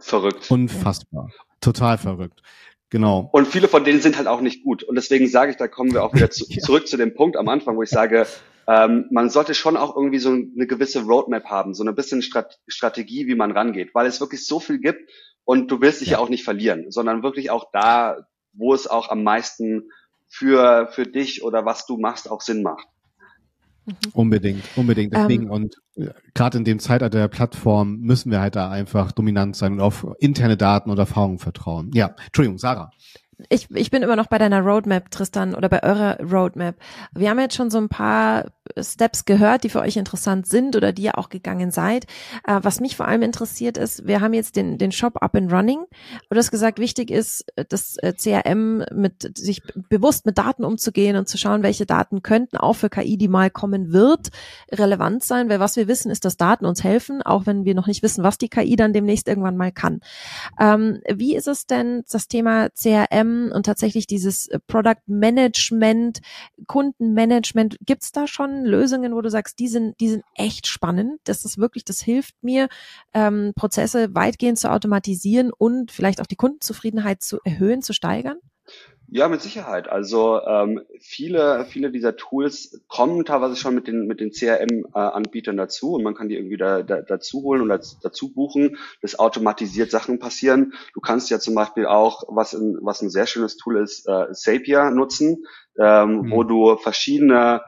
[0.00, 0.50] Verrückt.
[0.50, 1.30] Unfassbar.
[1.60, 2.40] Total verrückt.
[2.88, 3.28] Genau.
[3.32, 4.82] Und viele von denen sind halt auch nicht gut.
[4.82, 6.62] Und deswegen sage ich, da kommen wir auch wieder zu, ja.
[6.62, 8.26] zurück zu dem Punkt am Anfang, wo ich sage,
[8.66, 12.58] ähm, man sollte schon auch irgendwie so eine gewisse Roadmap haben, so eine bisschen Strat
[12.66, 15.10] Strategie, wie man rangeht, weil es wirklich so viel gibt
[15.44, 16.16] und du willst dich ja.
[16.16, 18.16] ja auch nicht verlieren, sondern wirklich auch da,
[18.54, 19.90] wo es auch am meisten
[20.28, 22.86] für, für dich oder was du machst auch Sinn macht.
[23.86, 23.94] Mhm.
[24.12, 25.14] Unbedingt, unbedingt.
[25.14, 29.12] Deswegen ähm, und äh, gerade in dem Zeitalter der Plattform müssen wir halt da einfach
[29.12, 31.90] dominant sein und auf interne Daten und Erfahrungen vertrauen.
[31.94, 32.90] Ja, Entschuldigung, Sarah
[33.48, 36.74] ich, ich bin immer noch bei deiner Roadmap, Tristan, oder bei eurer Roadmap.
[37.14, 38.46] Wir haben jetzt schon so ein paar
[38.76, 42.06] Steps gehört, die für euch interessant sind oder die ihr auch gegangen seid.
[42.46, 45.52] Äh, was mich vor allem interessiert ist, wir haben jetzt den, den Shop up and
[45.52, 45.84] running.
[46.30, 51.28] Du hast gesagt, wichtig ist, das äh, CRM mit sich bewusst mit Daten umzugehen und
[51.28, 54.28] zu schauen, welche Daten könnten auch für KI, die mal kommen wird,
[54.72, 55.48] relevant sein.
[55.48, 58.24] Weil was wir wissen, ist, dass Daten uns helfen, auch wenn wir noch nicht wissen,
[58.24, 60.00] was die KI dann demnächst irgendwann mal kann.
[60.58, 66.20] Ähm, wie ist es denn, das Thema CRM CRM und tatsächlich dieses äh, Product Management,
[66.66, 71.20] Kundenmanagement, gibt's da schon Lösungen, wo du sagst, die sind, die sind echt spannend.
[71.24, 72.68] Das ist wirklich, das hilft mir,
[73.14, 78.38] ähm, Prozesse weitgehend zu automatisieren und vielleicht auch die Kundenzufriedenheit zu erhöhen, zu steigern?
[79.10, 79.88] Ja, mit Sicherheit.
[79.88, 85.94] Also ähm, viele, viele dieser Tools kommen teilweise schon mit den mit den CRM-Anbietern dazu
[85.94, 87.70] und man kann die irgendwie da, da, dazu holen und
[88.02, 88.76] dazu buchen.
[89.00, 90.74] Das automatisiert Sachen passieren.
[90.92, 94.30] Du kannst ja zum Beispiel auch, was ein, was ein sehr schönes Tool ist, äh,
[94.32, 95.46] Zapier nutzen,
[95.80, 96.30] ähm, mhm.
[96.30, 97.62] wo du verschiedene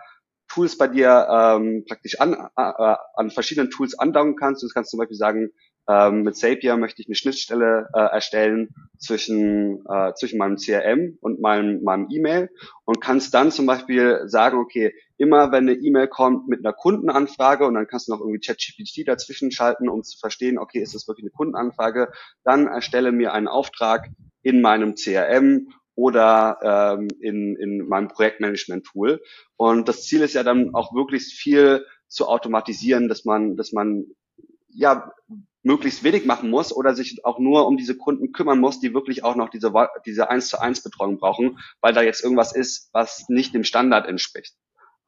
[0.46, 4.62] Tools bei dir ähm, praktisch an, äh, an verschiedenen Tools andocken kannst.
[4.62, 5.50] Du kannst zum Beispiel sagen,
[5.88, 11.40] ähm, mit Zapier möchte ich eine Schnittstelle äh, erstellen zwischen, äh, zwischen meinem CRM und
[11.40, 12.50] meinem, meinem E-Mail
[12.84, 17.66] und kannst dann zum Beispiel sagen, okay, immer wenn eine E-Mail kommt mit einer Kundenanfrage
[17.66, 21.08] und dann kannst du noch irgendwie ChatGPT dazwischen schalten, um zu verstehen, okay, ist das
[21.08, 22.10] wirklich eine Kundenanfrage,
[22.44, 24.08] dann erstelle mir einen Auftrag
[24.42, 29.20] in meinem CRM oder ähm, in, in meinem Projektmanagement-Tool.
[29.56, 34.06] Und das Ziel ist ja dann auch wirklich viel zu automatisieren, dass man, dass man
[34.68, 35.12] ja
[35.62, 39.24] möglichst wenig machen muss oder sich auch nur um diese Kunden kümmern muss, die wirklich
[39.24, 39.72] auch noch diese,
[40.06, 44.06] diese 1 zu 1 Betreuung brauchen, weil da jetzt irgendwas ist, was nicht dem Standard
[44.06, 44.54] entspricht.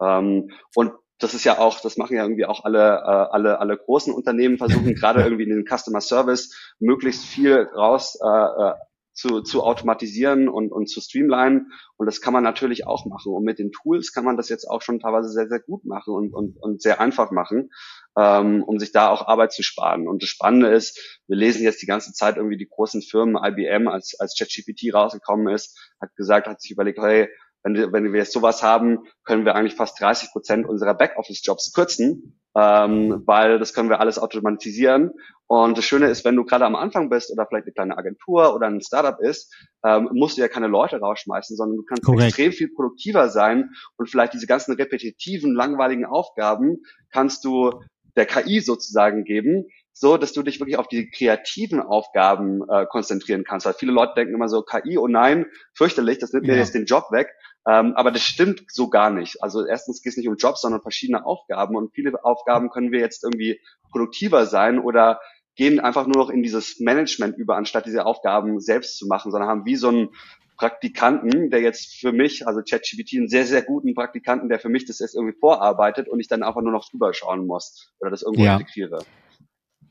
[0.00, 3.76] Ähm, und das ist ja auch, das machen ja irgendwie auch alle, äh, alle, alle
[3.76, 8.74] großen Unternehmen, versuchen gerade irgendwie in den Customer Service möglichst viel raus äh, äh,
[9.12, 11.72] zu, zu automatisieren und, und zu streamlinen.
[11.96, 13.32] Und das kann man natürlich auch machen.
[13.32, 16.14] Und mit den Tools kann man das jetzt auch schon teilweise sehr, sehr gut machen
[16.14, 17.70] und, und, und sehr einfach machen
[18.16, 20.06] ähm, um sich da auch Arbeit zu sparen.
[20.06, 23.88] Und das Spannende ist, wir lesen jetzt die ganze Zeit irgendwie die großen Firmen, IBM,
[23.88, 27.28] als, als ChatGPT rausgekommen ist, hat gesagt, hat sich überlegt, hey,
[27.62, 32.41] wenn, wenn wir jetzt sowas haben, können wir eigentlich fast 30 Prozent unserer Backoffice-Jobs kürzen,
[32.56, 35.12] ähm, weil das können wir alles automatisieren.
[35.46, 38.54] Und das Schöne ist, wenn du gerade am Anfang bist oder vielleicht eine kleine Agentur
[38.54, 42.28] oder ein Startup ist, ähm, musst du ja keine Leute rausschmeißen, sondern du kannst Correct.
[42.28, 46.78] extrem viel produktiver sein und vielleicht diese ganzen repetitiven, langweiligen Aufgaben
[47.10, 47.70] kannst du
[48.16, 53.44] der KI sozusagen geben, so, dass du dich wirklich auf die kreativen Aufgaben äh, konzentrieren
[53.44, 53.66] kannst.
[53.66, 56.54] Weil viele Leute denken immer so, KI, oh nein, fürchterlich, das nimmt ja.
[56.54, 57.28] mir jetzt den Job weg.
[57.68, 59.42] Ähm, aber das stimmt so gar nicht.
[59.42, 61.76] Also erstens geht es nicht um Jobs, sondern verschiedene Aufgaben.
[61.76, 65.20] Und viele Aufgaben können wir jetzt irgendwie produktiver sein oder
[65.54, 69.50] gehen einfach nur noch in dieses Management über, anstatt diese Aufgaben selbst zu machen, sondern
[69.50, 70.08] haben wie so einen
[70.56, 74.86] Praktikanten, der jetzt für mich, also ChatGPT, einen sehr, sehr guten Praktikanten, der für mich
[74.86, 78.22] das jetzt irgendwie vorarbeitet und ich dann einfach nur noch drüber schauen muss oder das
[78.22, 78.54] irgendwo ja.
[78.54, 79.04] integriere.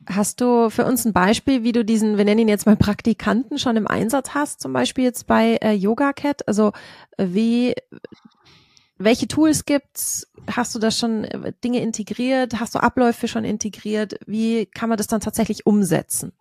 [0.08, 3.60] Hast du für uns ein Beispiel, wie du diesen, wir nennen ihn jetzt mal Praktikanten,
[3.60, 6.48] schon im Einsatz hast, zum Beispiel jetzt bei äh, YogaCat?
[6.48, 6.72] Also
[7.18, 7.76] äh, wie,
[8.98, 10.28] welche Tools gibt's?
[10.50, 12.60] Hast du da schon äh, Dinge integriert?
[12.60, 14.16] Hast du Abläufe schon integriert?
[14.26, 16.34] Wie kann man das dann tatsächlich umsetzen?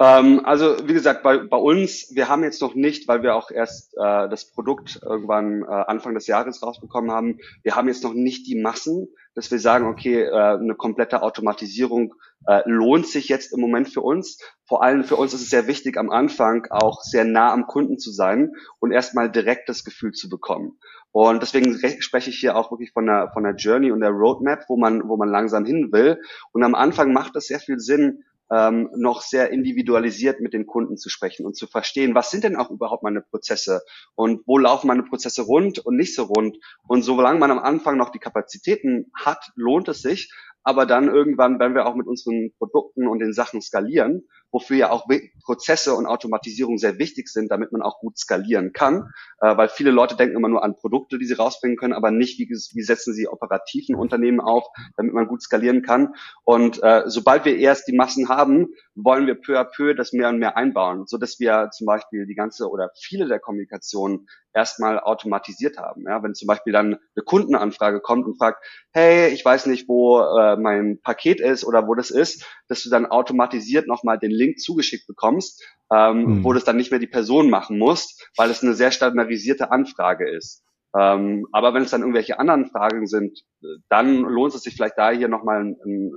[0.00, 3.52] Ähm, also wie gesagt, bei, bei uns, wir haben jetzt noch nicht, weil wir auch
[3.52, 8.14] erst äh, das Produkt irgendwann äh, Anfang des Jahres rausbekommen haben, wir haben jetzt noch
[8.14, 12.14] nicht die Massen, dass wir sagen, okay, äh, eine komplette Automatisierung
[12.46, 14.38] äh, lohnt sich jetzt im Moment für uns.
[14.64, 17.98] Vor allem für uns ist es sehr wichtig, am Anfang auch sehr nah am Kunden
[17.98, 20.78] zu sein und erstmal direkt das Gefühl zu bekommen.
[21.12, 24.64] Und deswegen spreche ich hier auch wirklich von der, von der Journey und der Roadmap,
[24.68, 26.20] wo man, wo man langsam hin will.
[26.52, 30.96] Und am Anfang macht es sehr viel Sinn, ähm, noch sehr individualisiert mit den Kunden
[30.96, 33.82] zu sprechen und zu verstehen, was sind denn auch überhaupt meine Prozesse
[34.14, 36.58] und wo laufen meine Prozesse rund und nicht so rund.
[36.86, 40.32] Und solange man am Anfang noch die Kapazitäten hat, lohnt es sich.
[40.66, 44.26] Aber dann irgendwann, wenn wir auch mit unseren Produkten und den Sachen skalieren,
[44.56, 45.06] wofür ja auch
[45.44, 49.90] Prozesse und Automatisierung sehr wichtig sind, damit man auch gut skalieren kann, äh, weil viele
[49.90, 53.12] Leute denken immer nur an Produkte, die sie rausbringen können, aber nicht, wie, wie setzen
[53.12, 54.64] sie operativ ein Unternehmen auf,
[54.96, 56.14] damit man gut skalieren kann.
[56.44, 60.30] Und äh, sobald wir erst die Massen haben, wollen wir peu à peu das mehr
[60.30, 64.98] und mehr einbauen, so dass wir zum Beispiel die ganze oder viele der Kommunikation erstmal
[64.98, 66.04] automatisiert haben.
[66.06, 70.20] Ja, wenn zum Beispiel dann eine Kundenanfrage kommt und fragt, hey, ich weiß nicht, wo
[70.20, 74.45] äh, mein Paket ist oder wo das ist, dass du dann automatisiert nochmal den Link
[74.54, 76.44] zugeschickt bekommst, ähm, mhm.
[76.44, 80.30] wo das dann nicht mehr die Person machen muss, weil es eine sehr standardisierte Anfrage
[80.30, 80.64] ist.
[80.96, 83.42] Ähm, aber wenn es dann irgendwelche anderen Fragen sind,
[83.88, 86.12] dann lohnt es sich vielleicht da hier nochmal ein, ein,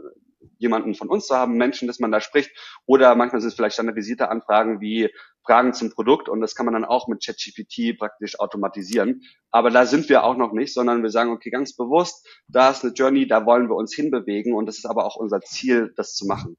[0.57, 2.51] jemanden von uns zu haben, Menschen, dass man da spricht.
[2.85, 5.09] Oder manchmal sind es vielleicht standardisierte Anfragen wie
[5.45, 9.21] Fragen zum Produkt und das kann man dann auch mit ChatGPT praktisch automatisieren.
[9.51, 12.83] Aber da sind wir auch noch nicht, sondern wir sagen, okay, ganz bewusst, da ist
[12.83, 16.13] eine Journey, da wollen wir uns hinbewegen und das ist aber auch unser Ziel, das
[16.13, 16.57] zu machen.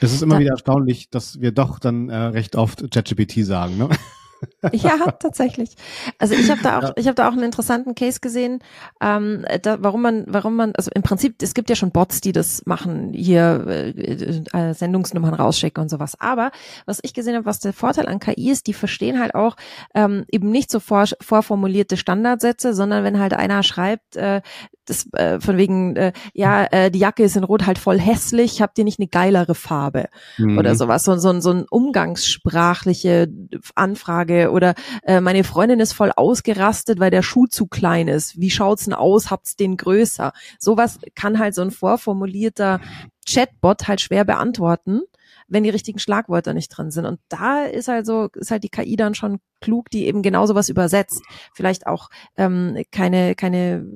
[0.00, 3.78] Es ist immer wieder erstaunlich, dass wir doch dann äh, recht oft ChatGPT sagen.
[3.78, 3.88] Ne?
[4.72, 5.70] ja, tatsächlich.
[6.18, 6.92] Also ich habe da auch, ja.
[6.96, 8.60] ich habe da auch einen interessanten Case gesehen,
[9.00, 12.32] ähm, da, warum man, warum man, also im Prinzip, es gibt ja schon Bots, die
[12.32, 16.20] das machen, hier äh, äh, Sendungsnummern rausschicken und sowas.
[16.20, 16.50] Aber
[16.84, 19.56] was ich gesehen habe, was der Vorteil an KI ist, die verstehen halt auch
[19.94, 24.42] ähm, eben nicht so vor, vorformulierte Standardsätze, sondern wenn halt einer schreibt, äh,
[24.86, 28.62] das äh, von wegen, äh, ja, äh, die Jacke ist in Rot halt voll hässlich,
[28.62, 30.06] habt ihr nicht eine geilere Farbe
[30.38, 30.58] mhm.
[30.58, 33.28] oder sowas, so, so, so ein umgangssprachliche
[33.74, 38.40] Anfrage oder äh, meine Freundin ist voll ausgerastet, weil der Schuh zu klein ist.
[38.40, 39.30] Wie schaut's denn aus?
[39.30, 40.32] Habt's den größer?
[40.58, 42.80] Sowas kann halt so ein vorformulierter
[43.28, 45.02] Chatbot halt schwer beantworten
[45.48, 47.06] wenn die richtigen Schlagwörter nicht drin sind.
[47.06, 50.46] Und da ist halt so, ist halt die KI dann schon klug, die eben genau
[50.46, 51.22] sowas übersetzt.
[51.54, 53.86] Vielleicht auch ähm, keine, keine,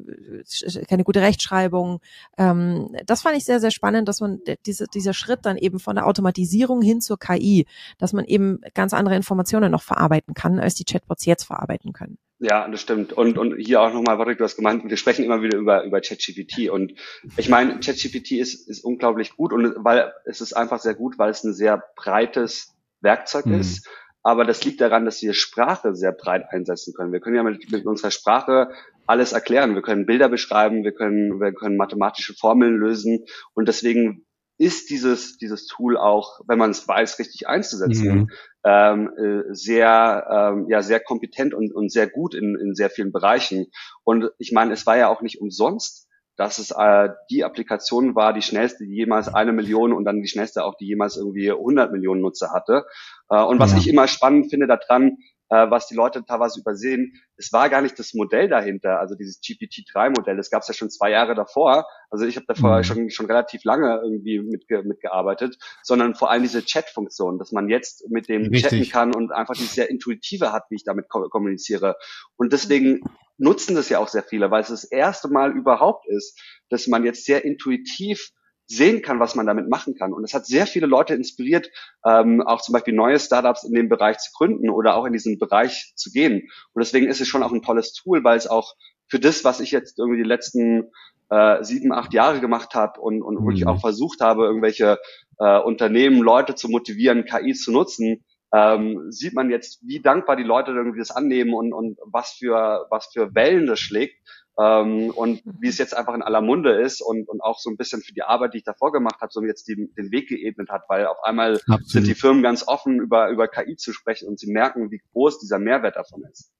[0.89, 2.01] keine gute Rechtschreibung.
[2.39, 5.97] Ähm, das fand ich sehr, sehr spannend, dass man diese, dieser Schritt dann eben von
[5.97, 7.67] der Automatisierung hin zur KI,
[7.99, 12.19] dass man eben ganz andere Informationen noch verarbeiten kann, als die Chatbots jetzt verarbeiten können.
[12.43, 13.13] Ja, das stimmt.
[13.13, 16.01] Und, und hier auch nochmal, Patrick, du hast gemeint, wir sprechen immer wieder über, über
[16.01, 16.71] ChatGPT.
[16.71, 16.95] Und
[17.37, 21.31] ich meine, ChatGPT ist, ist unglaublich gut und weil es ist einfach sehr gut, weil
[21.31, 23.61] es ein sehr breites Werkzeug mhm.
[23.61, 23.87] ist.
[24.23, 27.13] Aber das liegt daran, dass wir Sprache sehr breit einsetzen können.
[27.13, 28.71] Wir können ja mit, mit unserer Sprache
[29.07, 29.75] alles erklären.
[29.75, 33.27] Wir können Bilder beschreiben, wir können, wir können mathematische Formeln lösen.
[33.53, 34.25] Und deswegen
[34.61, 38.31] ist dieses, dieses Tool auch, wenn man es weiß, richtig einzusetzen, mhm.
[38.63, 43.11] ähm, äh, sehr, ähm, ja, sehr kompetent und, und sehr gut in, in sehr vielen
[43.11, 43.69] Bereichen.
[44.05, 48.35] Und ich meine, es war ja auch nicht umsonst, dass es äh, die Applikation war,
[48.35, 51.91] die schnellste, die jemals eine Million und dann die schnellste auch, die jemals irgendwie 100
[51.91, 52.85] Millionen Nutzer hatte.
[53.31, 53.79] Äh, und was ja.
[53.79, 55.17] ich immer spannend finde daran,
[55.51, 59.41] äh, was die Leute teilweise übersehen, es war gar nicht das Modell dahinter, also dieses
[59.41, 62.85] GPT-3-Modell, das gab es ja schon zwei Jahre davor, also ich habe davor mhm.
[62.85, 68.09] schon, schon relativ lange irgendwie mitge mitgearbeitet, sondern vor allem diese Chat-Funktion, dass man jetzt
[68.09, 68.63] mit dem Richtig.
[68.63, 71.97] chatten kann und einfach dieses sehr intuitive hat, wie ich damit kommuniziere.
[72.37, 73.01] Und deswegen
[73.37, 77.05] nutzen das ja auch sehr viele, weil es das erste Mal überhaupt ist, dass man
[77.05, 78.31] jetzt sehr intuitiv
[78.71, 80.13] sehen kann, was man damit machen kann.
[80.13, 81.71] Und es hat sehr viele Leute inspiriert,
[82.07, 85.41] ähm, auch zum Beispiel neue Startups in dem Bereich zu gründen oder auch in diesen
[85.41, 86.49] Bereich zu gehen.
[86.73, 88.75] Und deswegen ist es schon auch ein tolles Tool, weil es auch
[89.09, 90.85] für das, was ich jetzt irgendwie die letzten
[91.31, 93.47] äh, sieben, acht Jahre gemacht habe und, und mhm.
[93.47, 94.99] wirklich auch versucht habe, irgendwelche
[95.39, 100.45] äh, Unternehmen, Leute zu motivieren, KI zu nutzen, ähm, sieht man jetzt, wie dankbar die
[100.45, 104.17] Leute irgendwie das annehmen und, und was für was für Wellen das schlägt
[104.61, 107.77] ähm, und wie es jetzt einfach in aller Munde ist und, und auch so ein
[107.77, 110.69] bisschen für die Arbeit, die ich davor gemacht habe, so jetzt die, den Weg geebnet
[110.69, 111.89] hat, weil auf einmal Absolut.
[111.89, 115.39] sind die Firmen ganz offen über über KI zu sprechen und sie merken, wie groß
[115.39, 116.53] dieser Mehrwert davon ist.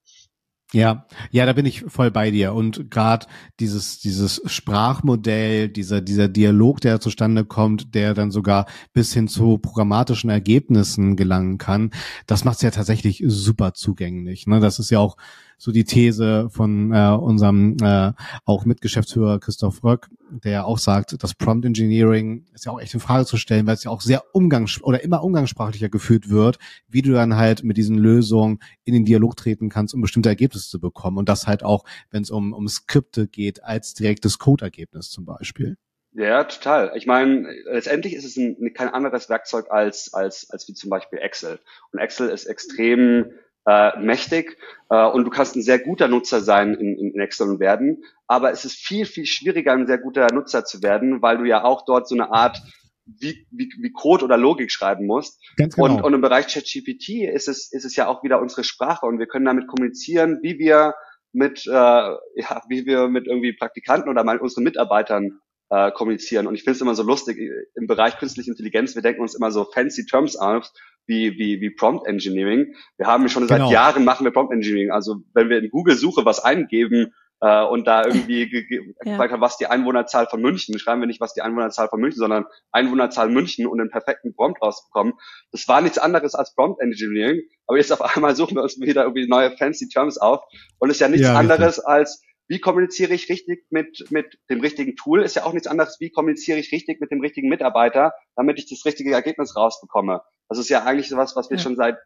[0.73, 2.53] Ja, ja, da bin ich voll bei dir.
[2.53, 3.27] Und gerade
[3.59, 9.57] dieses, dieses Sprachmodell, dieser, dieser Dialog, der zustande kommt, der dann sogar bis hin zu
[9.57, 11.91] programmatischen Ergebnissen gelangen kann,
[12.25, 14.47] das macht es ja tatsächlich super zugänglich.
[14.47, 14.61] Ne?
[14.61, 15.17] Das ist ja auch
[15.61, 18.13] so die These von äh, unserem äh,
[18.45, 22.99] auch Mitgeschäftsführer Christoph Röck, der auch sagt, das Prompt Engineering ist ja auch echt in
[22.99, 27.03] Frage zu stellen, weil es ja auch sehr umgangs oder immer umgangssprachlicher geführt wird, wie
[27.03, 30.79] du dann halt mit diesen Lösungen in den Dialog treten kannst, um bestimmte Ergebnisse zu
[30.79, 31.19] bekommen.
[31.19, 35.77] Und das halt auch, wenn es um, um Skripte geht, als direktes Codeergebnis zum Beispiel.
[36.13, 36.91] Ja, total.
[36.95, 41.19] Ich meine, letztendlich ist es ein, kein anderes Werkzeug als, als, als wie zum Beispiel
[41.19, 41.59] Excel.
[41.91, 43.27] Und Excel ist extrem
[43.65, 44.57] äh, mächtig
[44.89, 48.51] äh, und du kannst ein sehr guter Nutzer sein in, in Excel und werden, aber
[48.51, 51.85] es ist viel, viel schwieriger, ein sehr guter Nutzer zu werden, weil du ja auch
[51.85, 52.61] dort so eine Art
[53.05, 55.41] wie, wie, wie Code oder Logik schreiben musst.
[55.57, 55.95] Ganz genau.
[55.95, 59.19] und, und im Bereich ChatGPT ist es, ist es ja auch wieder unsere Sprache und
[59.19, 60.95] wir können damit kommunizieren, wie wir
[61.33, 66.47] mit, äh, ja, wie wir mit irgendwie Praktikanten oder mal unseren Mitarbeitern äh, kommunizieren.
[66.47, 67.39] Und ich finde es immer so lustig,
[67.75, 70.73] im Bereich künstliche Intelligenz, wir denken uns immer so fancy Terms aus,
[71.05, 72.73] wie, wie, wie Prompt Engineering.
[72.97, 73.71] Wir haben schon seit genau.
[73.71, 74.91] Jahren machen wir Prompt Engineering.
[74.91, 79.65] Also wenn wir in Google-Suche was eingeben, äh, und da irgendwie gefragt haben, was die
[79.65, 83.79] Einwohnerzahl von München, schreiben wir nicht, was die Einwohnerzahl von München, sondern Einwohnerzahl München und
[83.79, 85.13] den perfekten Prompt rausbekommen.
[85.51, 89.03] Das war nichts anderes als Prompt Engineering, aber jetzt auf einmal suchen wir uns wieder
[89.03, 90.41] irgendwie neue fancy Terms auf
[90.77, 94.97] und ist ja nichts ja, anderes als wie kommuniziere ich richtig mit, mit dem richtigen
[94.97, 98.59] Tool, ist ja auch nichts anderes, wie kommuniziere ich richtig mit dem richtigen Mitarbeiter, damit
[98.59, 100.21] ich das richtige Ergebnis rausbekomme.
[100.51, 101.63] Das ist ja eigentlich sowas, was wir ja.
[101.63, 101.97] schon seit,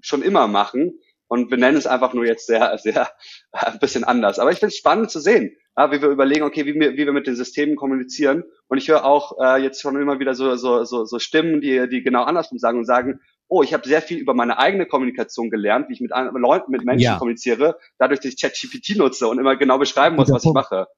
[0.00, 0.98] schon immer machen.
[1.28, 3.08] Und wir nennen es einfach nur jetzt sehr, sehr,
[3.52, 4.40] ein bisschen anders.
[4.40, 7.06] Aber ich finde es spannend zu sehen, ja, wie wir überlegen, okay, wie wir, wie
[7.06, 8.42] wir mit den Systemen kommunizieren.
[8.66, 11.88] Und ich höre auch äh, jetzt schon immer wieder so, so, so, so Stimmen, die,
[11.88, 15.48] die genau andersrum sagen und sagen, oh, ich habe sehr viel über meine eigene Kommunikation
[15.48, 17.18] gelernt, wie ich mit Leuten, mit Menschen ja.
[17.18, 20.88] kommuniziere, dadurch, dass ich ChatGPT nutze und immer genau beschreiben muss, was ich mache.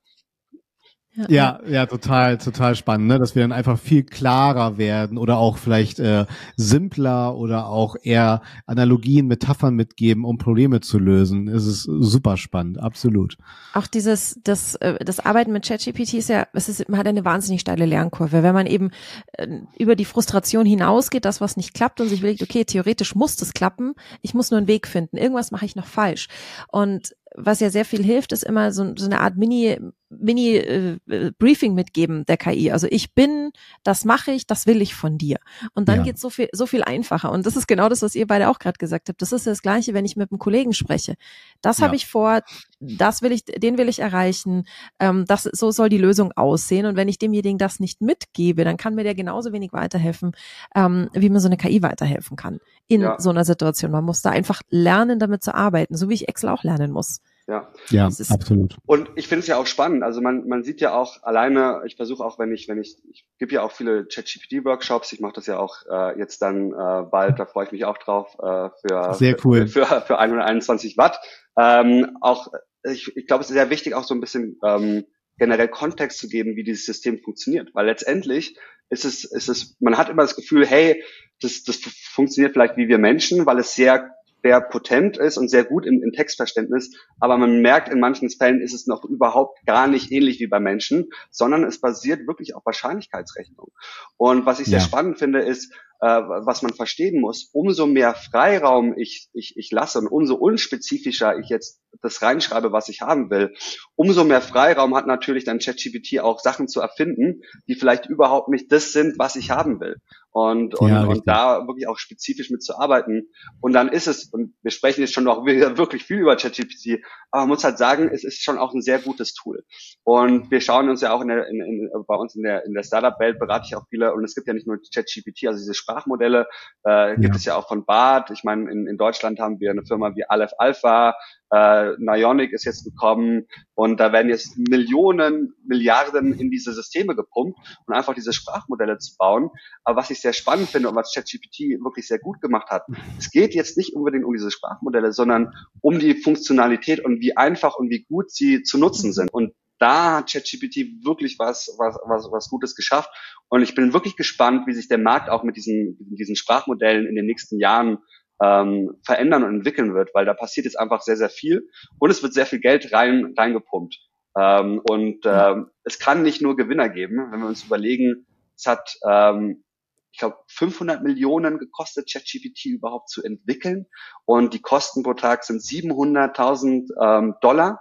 [1.28, 3.18] Ja, ja, total, total spannend, ne?
[3.18, 6.26] dass wir dann einfach viel klarer werden oder auch vielleicht äh,
[6.56, 11.48] simpler oder auch eher Analogien, Metaphern mitgeben, um Probleme zu lösen.
[11.48, 13.36] Es ist super spannend, absolut.
[13.74, 17.24] Auch dieses, das, äh, das Arbeiten mit ChatGPT ist ja, es ist, man hat eine
[17.24, 18.42] wahnsinnig steile Lernkurve.
[18.42, 18.90] Wenn man eben
[19.32, 23.36] äh, über die Frustration hinausgeht, das was nicht klappt und sich überlegt, okay, theoretisch muss
[23.36, 26.28] das klappen, ich muss nur einen Weg finden, irgendwas mache ich noch falsch.
[26.68, 30.98] Und was ja sehr viel hilft, ist immer so, so eine Art Mini, Mini äh,
[31.38, 32.70] Briefing mitgeben der KI.
[32.70, 33.50] Also ich bin,
[33.82, 35.38] das mache ich, das will ich von dir.
[35.74, 36.04] Und dann ja.
[36.04, 37.30] geht's so viel, so viel einfacher.
[37.30, 39.20] Und das ist genau das, was ihr beide auch gerade gesagt habt.
[39.20, 41.14] Das ist das Gleiche, wenn ich mit einem Kollegen spreche.
[41.60, 41.86] Das ja.
[41.86, 42.40] habe ich vor,
[42.80, 44.64] das will ich, den will ich erreichen.
[44.98, 46.86] Ähm, das, so soll die Lösung aussehen.
[46.86, 50.32] Und wenn ich demjenigen das nicht mitgebe, dann kann mir der genauso wenig weiterhelfen,
[50.74, 53.20] ähm, wie mir so eine KI weiterhelfen kann in ja.
[53.20, 53.90] so einer Situation.
[53.90, 57.20] Man muss da einfach lernen, damit zu arbeiten, so wie ich Excel auch lernen muss.
[57.48, 58.76] Ja, ja absolut.
[58.84, 60.02] Und ich finde es ja auch spannend.
[60.02, 63.26] Also man, man sieht ja auch alleine, ich versuche auch, wenn ich, wenn ich, ich
[63.38, 67.38] gebe ja auch viele ChatGPT-Workshops, ich mache das ja auch äh, jetzt dann äh, bald,
[67.38, 69.66] da freue ich mich auch drauf, äh, für, sehr cool.
[69.66, 71.18] für, für, für 121 Watt.
[71.58, 72.48] Ähm, auch,
[72.82, 75.06] ich, ich glaube, es ist sehr wichtig, auch so ein bisschen ähm,
[75.38, 77.74] generell Kontext zu geben, wie dieses System funktioniert.
[77.74, 78.58] Weil letztendlich
[78.90, 81.02] ist es, ist es, man hat immer das Gefühl, hey,
[81.40, 84.10] das, das funktioniert vielleicht wie wir Menschen, weil es sehr
[84.42, 88.60] sehr potent ist und sehr gut im, im, Textverständnis, aber man merkt, in manchen Fällen
[88.60, 92.64] ist es noch überhaupt gar nicht ähnlich wie bei Menschen, sondern es basiert wirklich auf
[92.64, 93.72] Wahrscheinlichkeitsrechnung.
[94.16, 98.96] Und was ich sehr spannend finde, ist, äh, was man verstehen muss, umso mehr Freiraum
[98.96, 103.54] ich, ich, ich lasse und umso unspezifischer ich jetzt das reinschreibe, was ich haben will,
[103.96, 108.70] umso mehr Freiraum hat natürlich dann ChatGPT auch Sachen zu erfinden, die vielleicht überhaupt nicht
[108.70, 109.96] das sind, was ich haben will.
[110.30, 113.28] Und, und, ja, und da wirklich auch spezifisch mit zu arbeiten.
[113.60, 117.42] Und dann ist es, und wir sprechen jetzt schon noch wirklich viel über ChatGPT, aber
[117.42, 119.64] man muss halt sagen, es ist schon auch ein sehr gutes Tool.
[120.04, 122.74] Und wir schauen uns ja auch in der, in, in, bei uns in der, in
[122.74, 125.74] der Startup-Welt berate ich auch viele, und es gibt ja nicht nur ChatGPT, also diese
[125.88, 126.46] Sprachmodelle,
[126.84, 127.36] äh, gibt ja.
[127.36, 128.30] es ja auch von BART.
[128.30, 131.14] Ich meine, in, in Deutschland haben wir eine Firma wie Aleph Alpha,
[131.50, 137.58] äh, Nionic ist jetzt gekommen und da werden jetzt Millionen, Milliarden in diese Systeme gepumpt
[137.86, 139.50] und einfach diese Sprachmodelle zu bauen.
[139.84, 142.84] Aber was ich sehr spannend finde und was ChatGPT wirklich sehr gut gemacht hat,
[143.18, 147.76] es geht jetzt nicht unbedingt um diese Sprachmodelle, sondern um die Funktionalität und wie einfach
[147.76, 149.32] und wie gut sie zu nutzen sind.
[149.32, 153.10] Und da hat ChatGPT wirklich was, was, was, was Gutes geschafft.
[153.48, 157.06] Und ich bin wirklich gespannt, wie sich der Markt auch mit diesen, mit diesen Sprachmodellen
[157.06, 157.98] in den nächsten Jahren
[158.42, 161.68] ähm, verändern und entwickeln wird, weil da passiert jetzt einfach sehr, sehr viel
[161.98, 163.98] und es wird sehr viel Geld rein, reingepumpt.
[164.38, 168.26] Ähm, und ähm, es kann nicht nur Gewinner geben, wenn wir uns überlegen,
[168.56, 169.64] es hat, ähm,
[170.12, 173.86] ich glaube, 500 Millionen gekostet, ChatGPT überhaupt zu entwickeln
[174.24, 177.80] und die Kosten pro Tag sind 700.000 ähm, Dollar.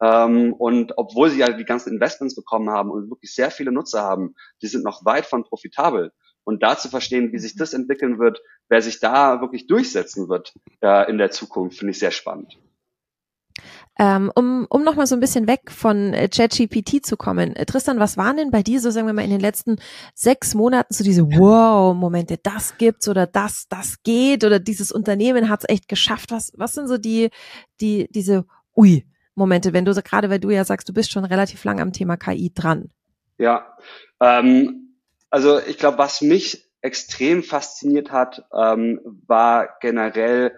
[0.00, 4.02] Ähm, und obwohl sie ja die ganzen Investments bekommen haben und wirklich sehr viele Nutzer
[4.02, 6.12] haben, die sind noch weit von profitabel.
[6.44, 10.54] Und da zu verstehen, wie sich das entwickeln wird, wer sich da wirklich durchsetzen wird
[10.82, 12.56] äh, in der Zukunft, finde ich sehr spannend.
[14.00, 17.56] Ähm, um, um nochmal so ein bisschen weg von äh, ChatGPT zu kommen.
[17.56, 19.76] Äh, Tristan, was waren denn bei dir so, sagen wir mal, in den letzten
[20.14, 25.64] sechs Monaten so diese Wow-Momente, das gibt's oder das, das geht oder dieses Unternehmen hat's
[25.68, 26.30] echt geschafft?
[26.30, 27.30] Was, was sind so die,
[27.80, 28.46] die, diese
[28.76, 29.04] Ui,
[29.38, 32.16] Momente, wenn du gerade, weil du ja sagst, du bist schon relativ lang am Thema
[32.16, 32.90] KI dran.
[33.38, 33.76] Ja,
[34.20, 34.96] ähm,
[35.30, 40.52] also ich glaube, was mich extrem fasziniert hat, ähm, war generell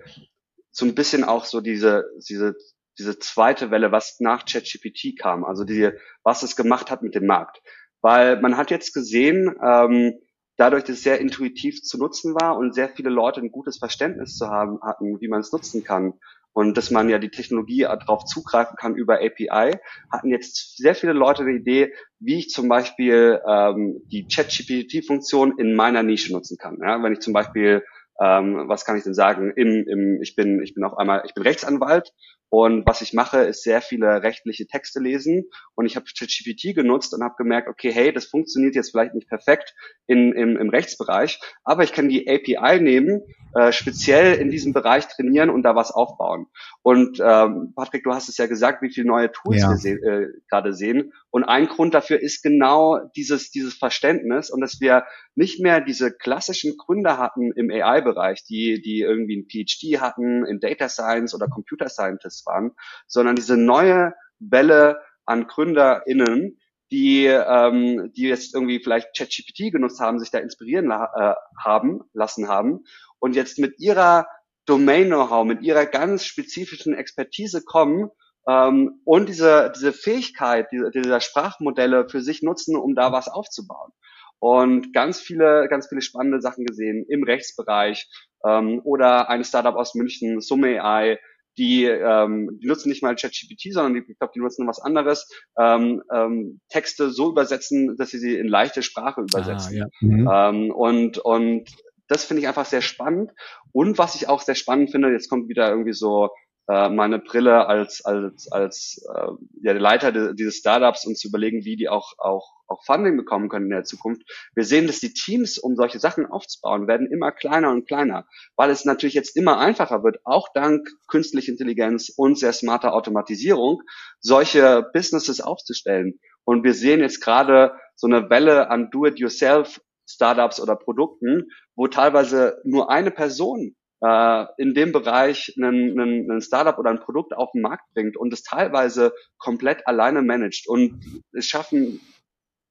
[0.70, 2.56] so ein bisschen auch so diese, diese,
[2.98, 5.90] diese zweite Welle, was nach ChatGPT kam, also die,
[6.22, 7.60] was es gemacht hat mit dem Markt.
[8.00, 10.14] Weil man hat jetzt gesehen, ähm,
[10.56, 14.36] dadurch, dass es sehr intuitiv zu nutzen war und sehr viele Leute ein gutes Verständnis
[14.36, 16.14] zu haben hatten, wie man es nutzen kann,
[16.52, 19.78] und dass man ja die Technologie darauf zugreifen kann über API,
[20.10, 25.74] hatten jetzt sehr viele Leute die Idee, wie ich zum Beispiel ähm, die ChatGPT-Funktion in
[25.74, 26.78] meiner Nische nutzen kann.
[26.82, 27.84] Ja, wenn ich zum Beispiel
[28.20, 29.52] ähm, was kann ich denn sagen?
[29.56, 32.12] Im, im, ich bin, ich bin auf einmal, ich bin Rechtsanwalt
[32.50, 35.44] und was ich mache, ist sehr viele rechtliche Texte lesen.
[35.76, 39.28] Und ich habe ChatGPT genutzt und habe gemerkt, okay, hey, das funktioniert jetzt vielleicht nicht
[39.28, 39.74] perfekt
[40.08, 43.22] in, im, im Rechtsbereich, aber ich kann die API nehmen,
[43.54, 46.46] äh, speziell in diesem Bereich trainieren und da was aufbauen.
[46.82, 49.70] Und ähm, Patrick, du hast es ja gesagt, wie viele neue Tools ja.
[49.70, 51.12] wir se äh, gerade sehen.
[51.30, 55.04] Und ein Grund dafür ist genau dieses, dieses Verständnis und dass wir
[55.34, 60.58] nicht mehr diese klassischen Gründer hatten im AI-Bereich, die, die irgendwie ein PhD hatten in
[60.58, 62.72] Data Science oder Computer Scientist waren,
[63.06, 66.58] sondern diese neue Welle an GründerInnen,
[66.90, 72.00] die, ähm, die jetzt irgendwie vielleicht ChatGPT genutzt haben, sich da inspirieren la äh, haben,
[72.12, 72.80] lassen haben
[73.20, 74.26] und jetzt mit ihrer
[74.66, 78.10] Domain-Know-how, mit ihrer ganz spezifischen Expertise kommen
[78.48, 83.92] ähm, und diese, diese Fähigkeit diese, dieser Sprachmodelle für sich nutzen, um da was aufzubauen.
[84.38, 88.08] Und ganz viele, ganz viele spannende Sachen gesehen im Rechtsbereich
[88.46, 91.18] ähm, oder ein Startup aus München, Summe AI,
[91.58, 95.28] die, ähm, die nutzen nicht mal ChatGPT, sondern die, ich glaube, die nutzen was anderes,
[95.58, 99.74] ähm, ähm, Texte so übersetzen, dass sie sie in leichte Sprache übersetzen.
[99.74, 99.86] Ah, ja.
[100.00, 100.30] mhm.
[100.32, 101.68] ähm, und, und
[102.08, 103.32] das finde ich einfach sehr spannend.
[103.72, 106.30] Und was ich auch sehr spannend finde, jetzt kommt wieder irgendwie so
[106.70, 111.28] äh, meine Brille als als als äh, ja, der Leiter de, dieses Startups und zu
[111.28, 114.22] überlegen, wie die auch auch auch Funding bekommen können in der Zukunft.
[114.54, 118.70] Wir sehen, dass die Teams, um solche Sachen aufzubauen, werden immer kleiner und kleiner, weil
[118.70, 123.82] es natürlich jetzt immer einfacher wird, auch dank künstlicher Intelligenz und sehr smarter Automatisierung,
[124.20, 126.20] solche Businesses aufzustellen.
[126.44, 132.60] Und wir sehen jetzt gerade so eine Welle an Do-it-yourself Startups oder Produkten, wo teilweise
[132.64, 137.52] nur eine Person äh, in dem Bereich einen, einen, einen Startup oder ein Produkt auf
[137.52, 141.00] den Markt bringt und es teilweise komplett alleine managt und
[141.32, 142.00] es schaffen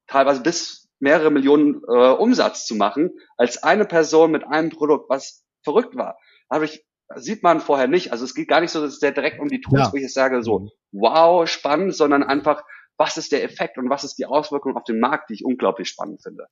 [0.07, 5.45] teilweise bis mehrere Millionen äh, Umsatz zu machen, als eine Person mit einem Produkt, was
[5.63, 6.17] verrückt war.
[6.49, 6.84] Habe ich
[7.15, 8.11] sieht man vorher nicht.
[8.11, 9.91] Also es geht gar nicht so sehr direkt um die Tools, ja.
[9.91, 12.63] wo ich jetzt sage so, wow, spannend, sondern einfach,
[12.97, 15.89] was ist der Effekt und was ist die Auswirkung auf den Markt, die ich unglaublich
[15.89, 16.45] spannend finde.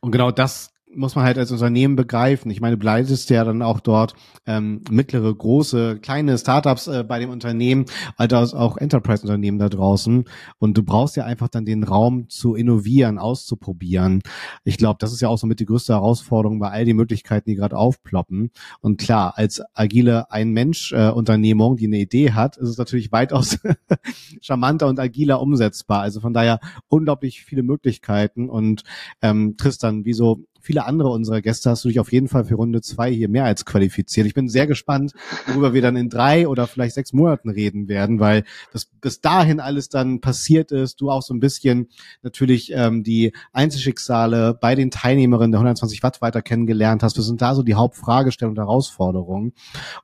[0.00, 2.50] Und genau das muss man halt als Unternehmen begreifen.
[2.50, 4.14] Ich meine, du leitest ja dann auch dort
[4.46, 7.86] ähm, mittlere, große, kleine Startups äh, bei dem Unternehmen,
[8.16, 10.24] als auch Enterprise-Unternehmen da draußen.
[10.58, 14.22] Und du brauchst ja einfach dann den Raum zu innovieren, auszuprobieren.
[14.64, 17.50] Ich glaube, das ist ja auch so mit die größte Herausforderung bei all den Möglichkeiten,
[17.50, 18.50] die gerade aufploppen.
[18.80, 23.58] Und klar, als agile Ein-Mensch-Unternehmung, die eine Idee hat, ist es natürlich weitaus
[24.40, 26.00] charmanter und agiler umsetzbar.
[26.00, 28.48] Also von daher unglaublich viele Möglichkeiten.
[28.48, 28.82] Und
[29.22, 32.82] ähm, Tristan, wieso viele andere unserer Gäste hast du dich auf jeden Fall für Runde
[32.82, 34.26] zwei hier mehr als qualifiziert.
[34.26, 35.14] Ich bin sehr gespannt,
[35.46, 38.44] worüber wir dann in drei oder vielleicht sechs Monaten reden werden, weil
[38.74, 41.00] das bis dahin alles dann passiert ist.
[41.00, 41.88] Du auch so ein bisschen
[42.20, 47.16] natürlich ähm, die Einzelschicksale bei den Teilnehmerinnen der 120 Watt weiter kennengelernt hast.
[47.16, 49.54] Was sind da so die Hauptfragestellungen und Herausforderungen?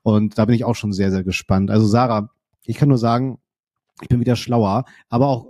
[0.01, 1.69] Und da bin ich auch schon sehr, sehr gespannt.
[1.69, 2.31] Also Sarah,
[2.63, 3.37] ich kann nur sagen,
[4.01, 5.45] ich bin wieder schlauer, aber auch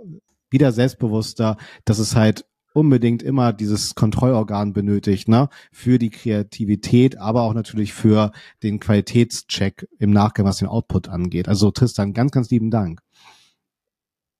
[0.50, 1.56] wieder selbstbewusster,
[1.86, 2.44] dass es halt
[2.76, 5.48] unbedingt immer dieses Kontrollorgan benötigt, ne?
[5.72, 11.48] Für die Kreativität, aber auch natürlich für den Qualitätscheck im Nachgang, was den Output angeht.
[11.48, 13.00] Also Tristan, ganz, ganz lieben Dank.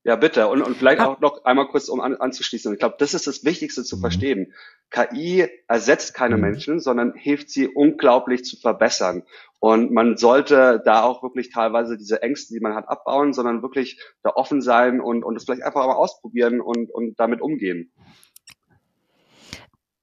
[0.03, 0.47] Ja, bitte.
[0.47, 2.71] Und, und vielleicht auch noch einmal kurz, um an, anzuschließen.
[2.71, 4.01] Ich glaube, das ist das Wichtigste zu mhm.
[4.01, 4.53] verstehen.
[4.89, 6.43] KI ersetzt keine mhm.
[6.43, 9.23] Menschen, sondern hilft sie unglaublich zu verbessern.
[9.59, 13.99] Und man sollte da auch wirklich teilweise diese Ängste, die man hat, abbauen, sondern wirklich
[14.21, 17.91] da offen sein und, und es vielleicht einfach mal ausprobieren und, und damit umgehen.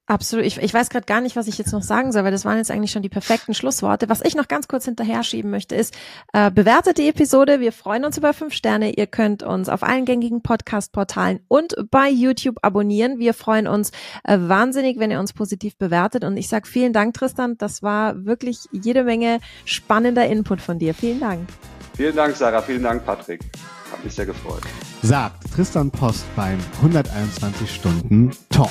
[0.06, 0.44] Absolut.
[0.44, 2.58] Ich, ich weiß gerade gar nicht, was ich jetzt noch sagen soll, weil das waren
[2.58, 4.10] jetzt eigentlich schon die perfekten Schlussworte.
[4.10, 5.94] Was ich noch ganz kurz hinterher schieben möchte, ist,
[6.34, 7.58] äh, bewertet die Episode.
[7.60, 8.94] Wir freuen uns über fünf Sterne.
[8.94, 13.18] Ihr könnt uns auf allen gängigen Podcast-Portalen und bei YouTube abonnieren.
[13.18, 13.92] Wir freuen uns
[14.24, 16.22] äh, wahnsinnig, wenn ihr uns positiv bewertet.
[16.24, 17.56] Und ich sage vielen Dank, Tristan.
[17.56, 20.92] Das war wirklich jede Menge spannender Input von dir.
[20.92, 21.48] Vielen Dank.
[21.96, 22.60] Vielen Dank, Sarah.
[22.60, 23.40] Vielen Dank, Patrick.
[23.90, 24.62] Hat mich sehr gefreut.
[25.00, 28.68] Sagt Tristan Post beim 121 Stunden Talk.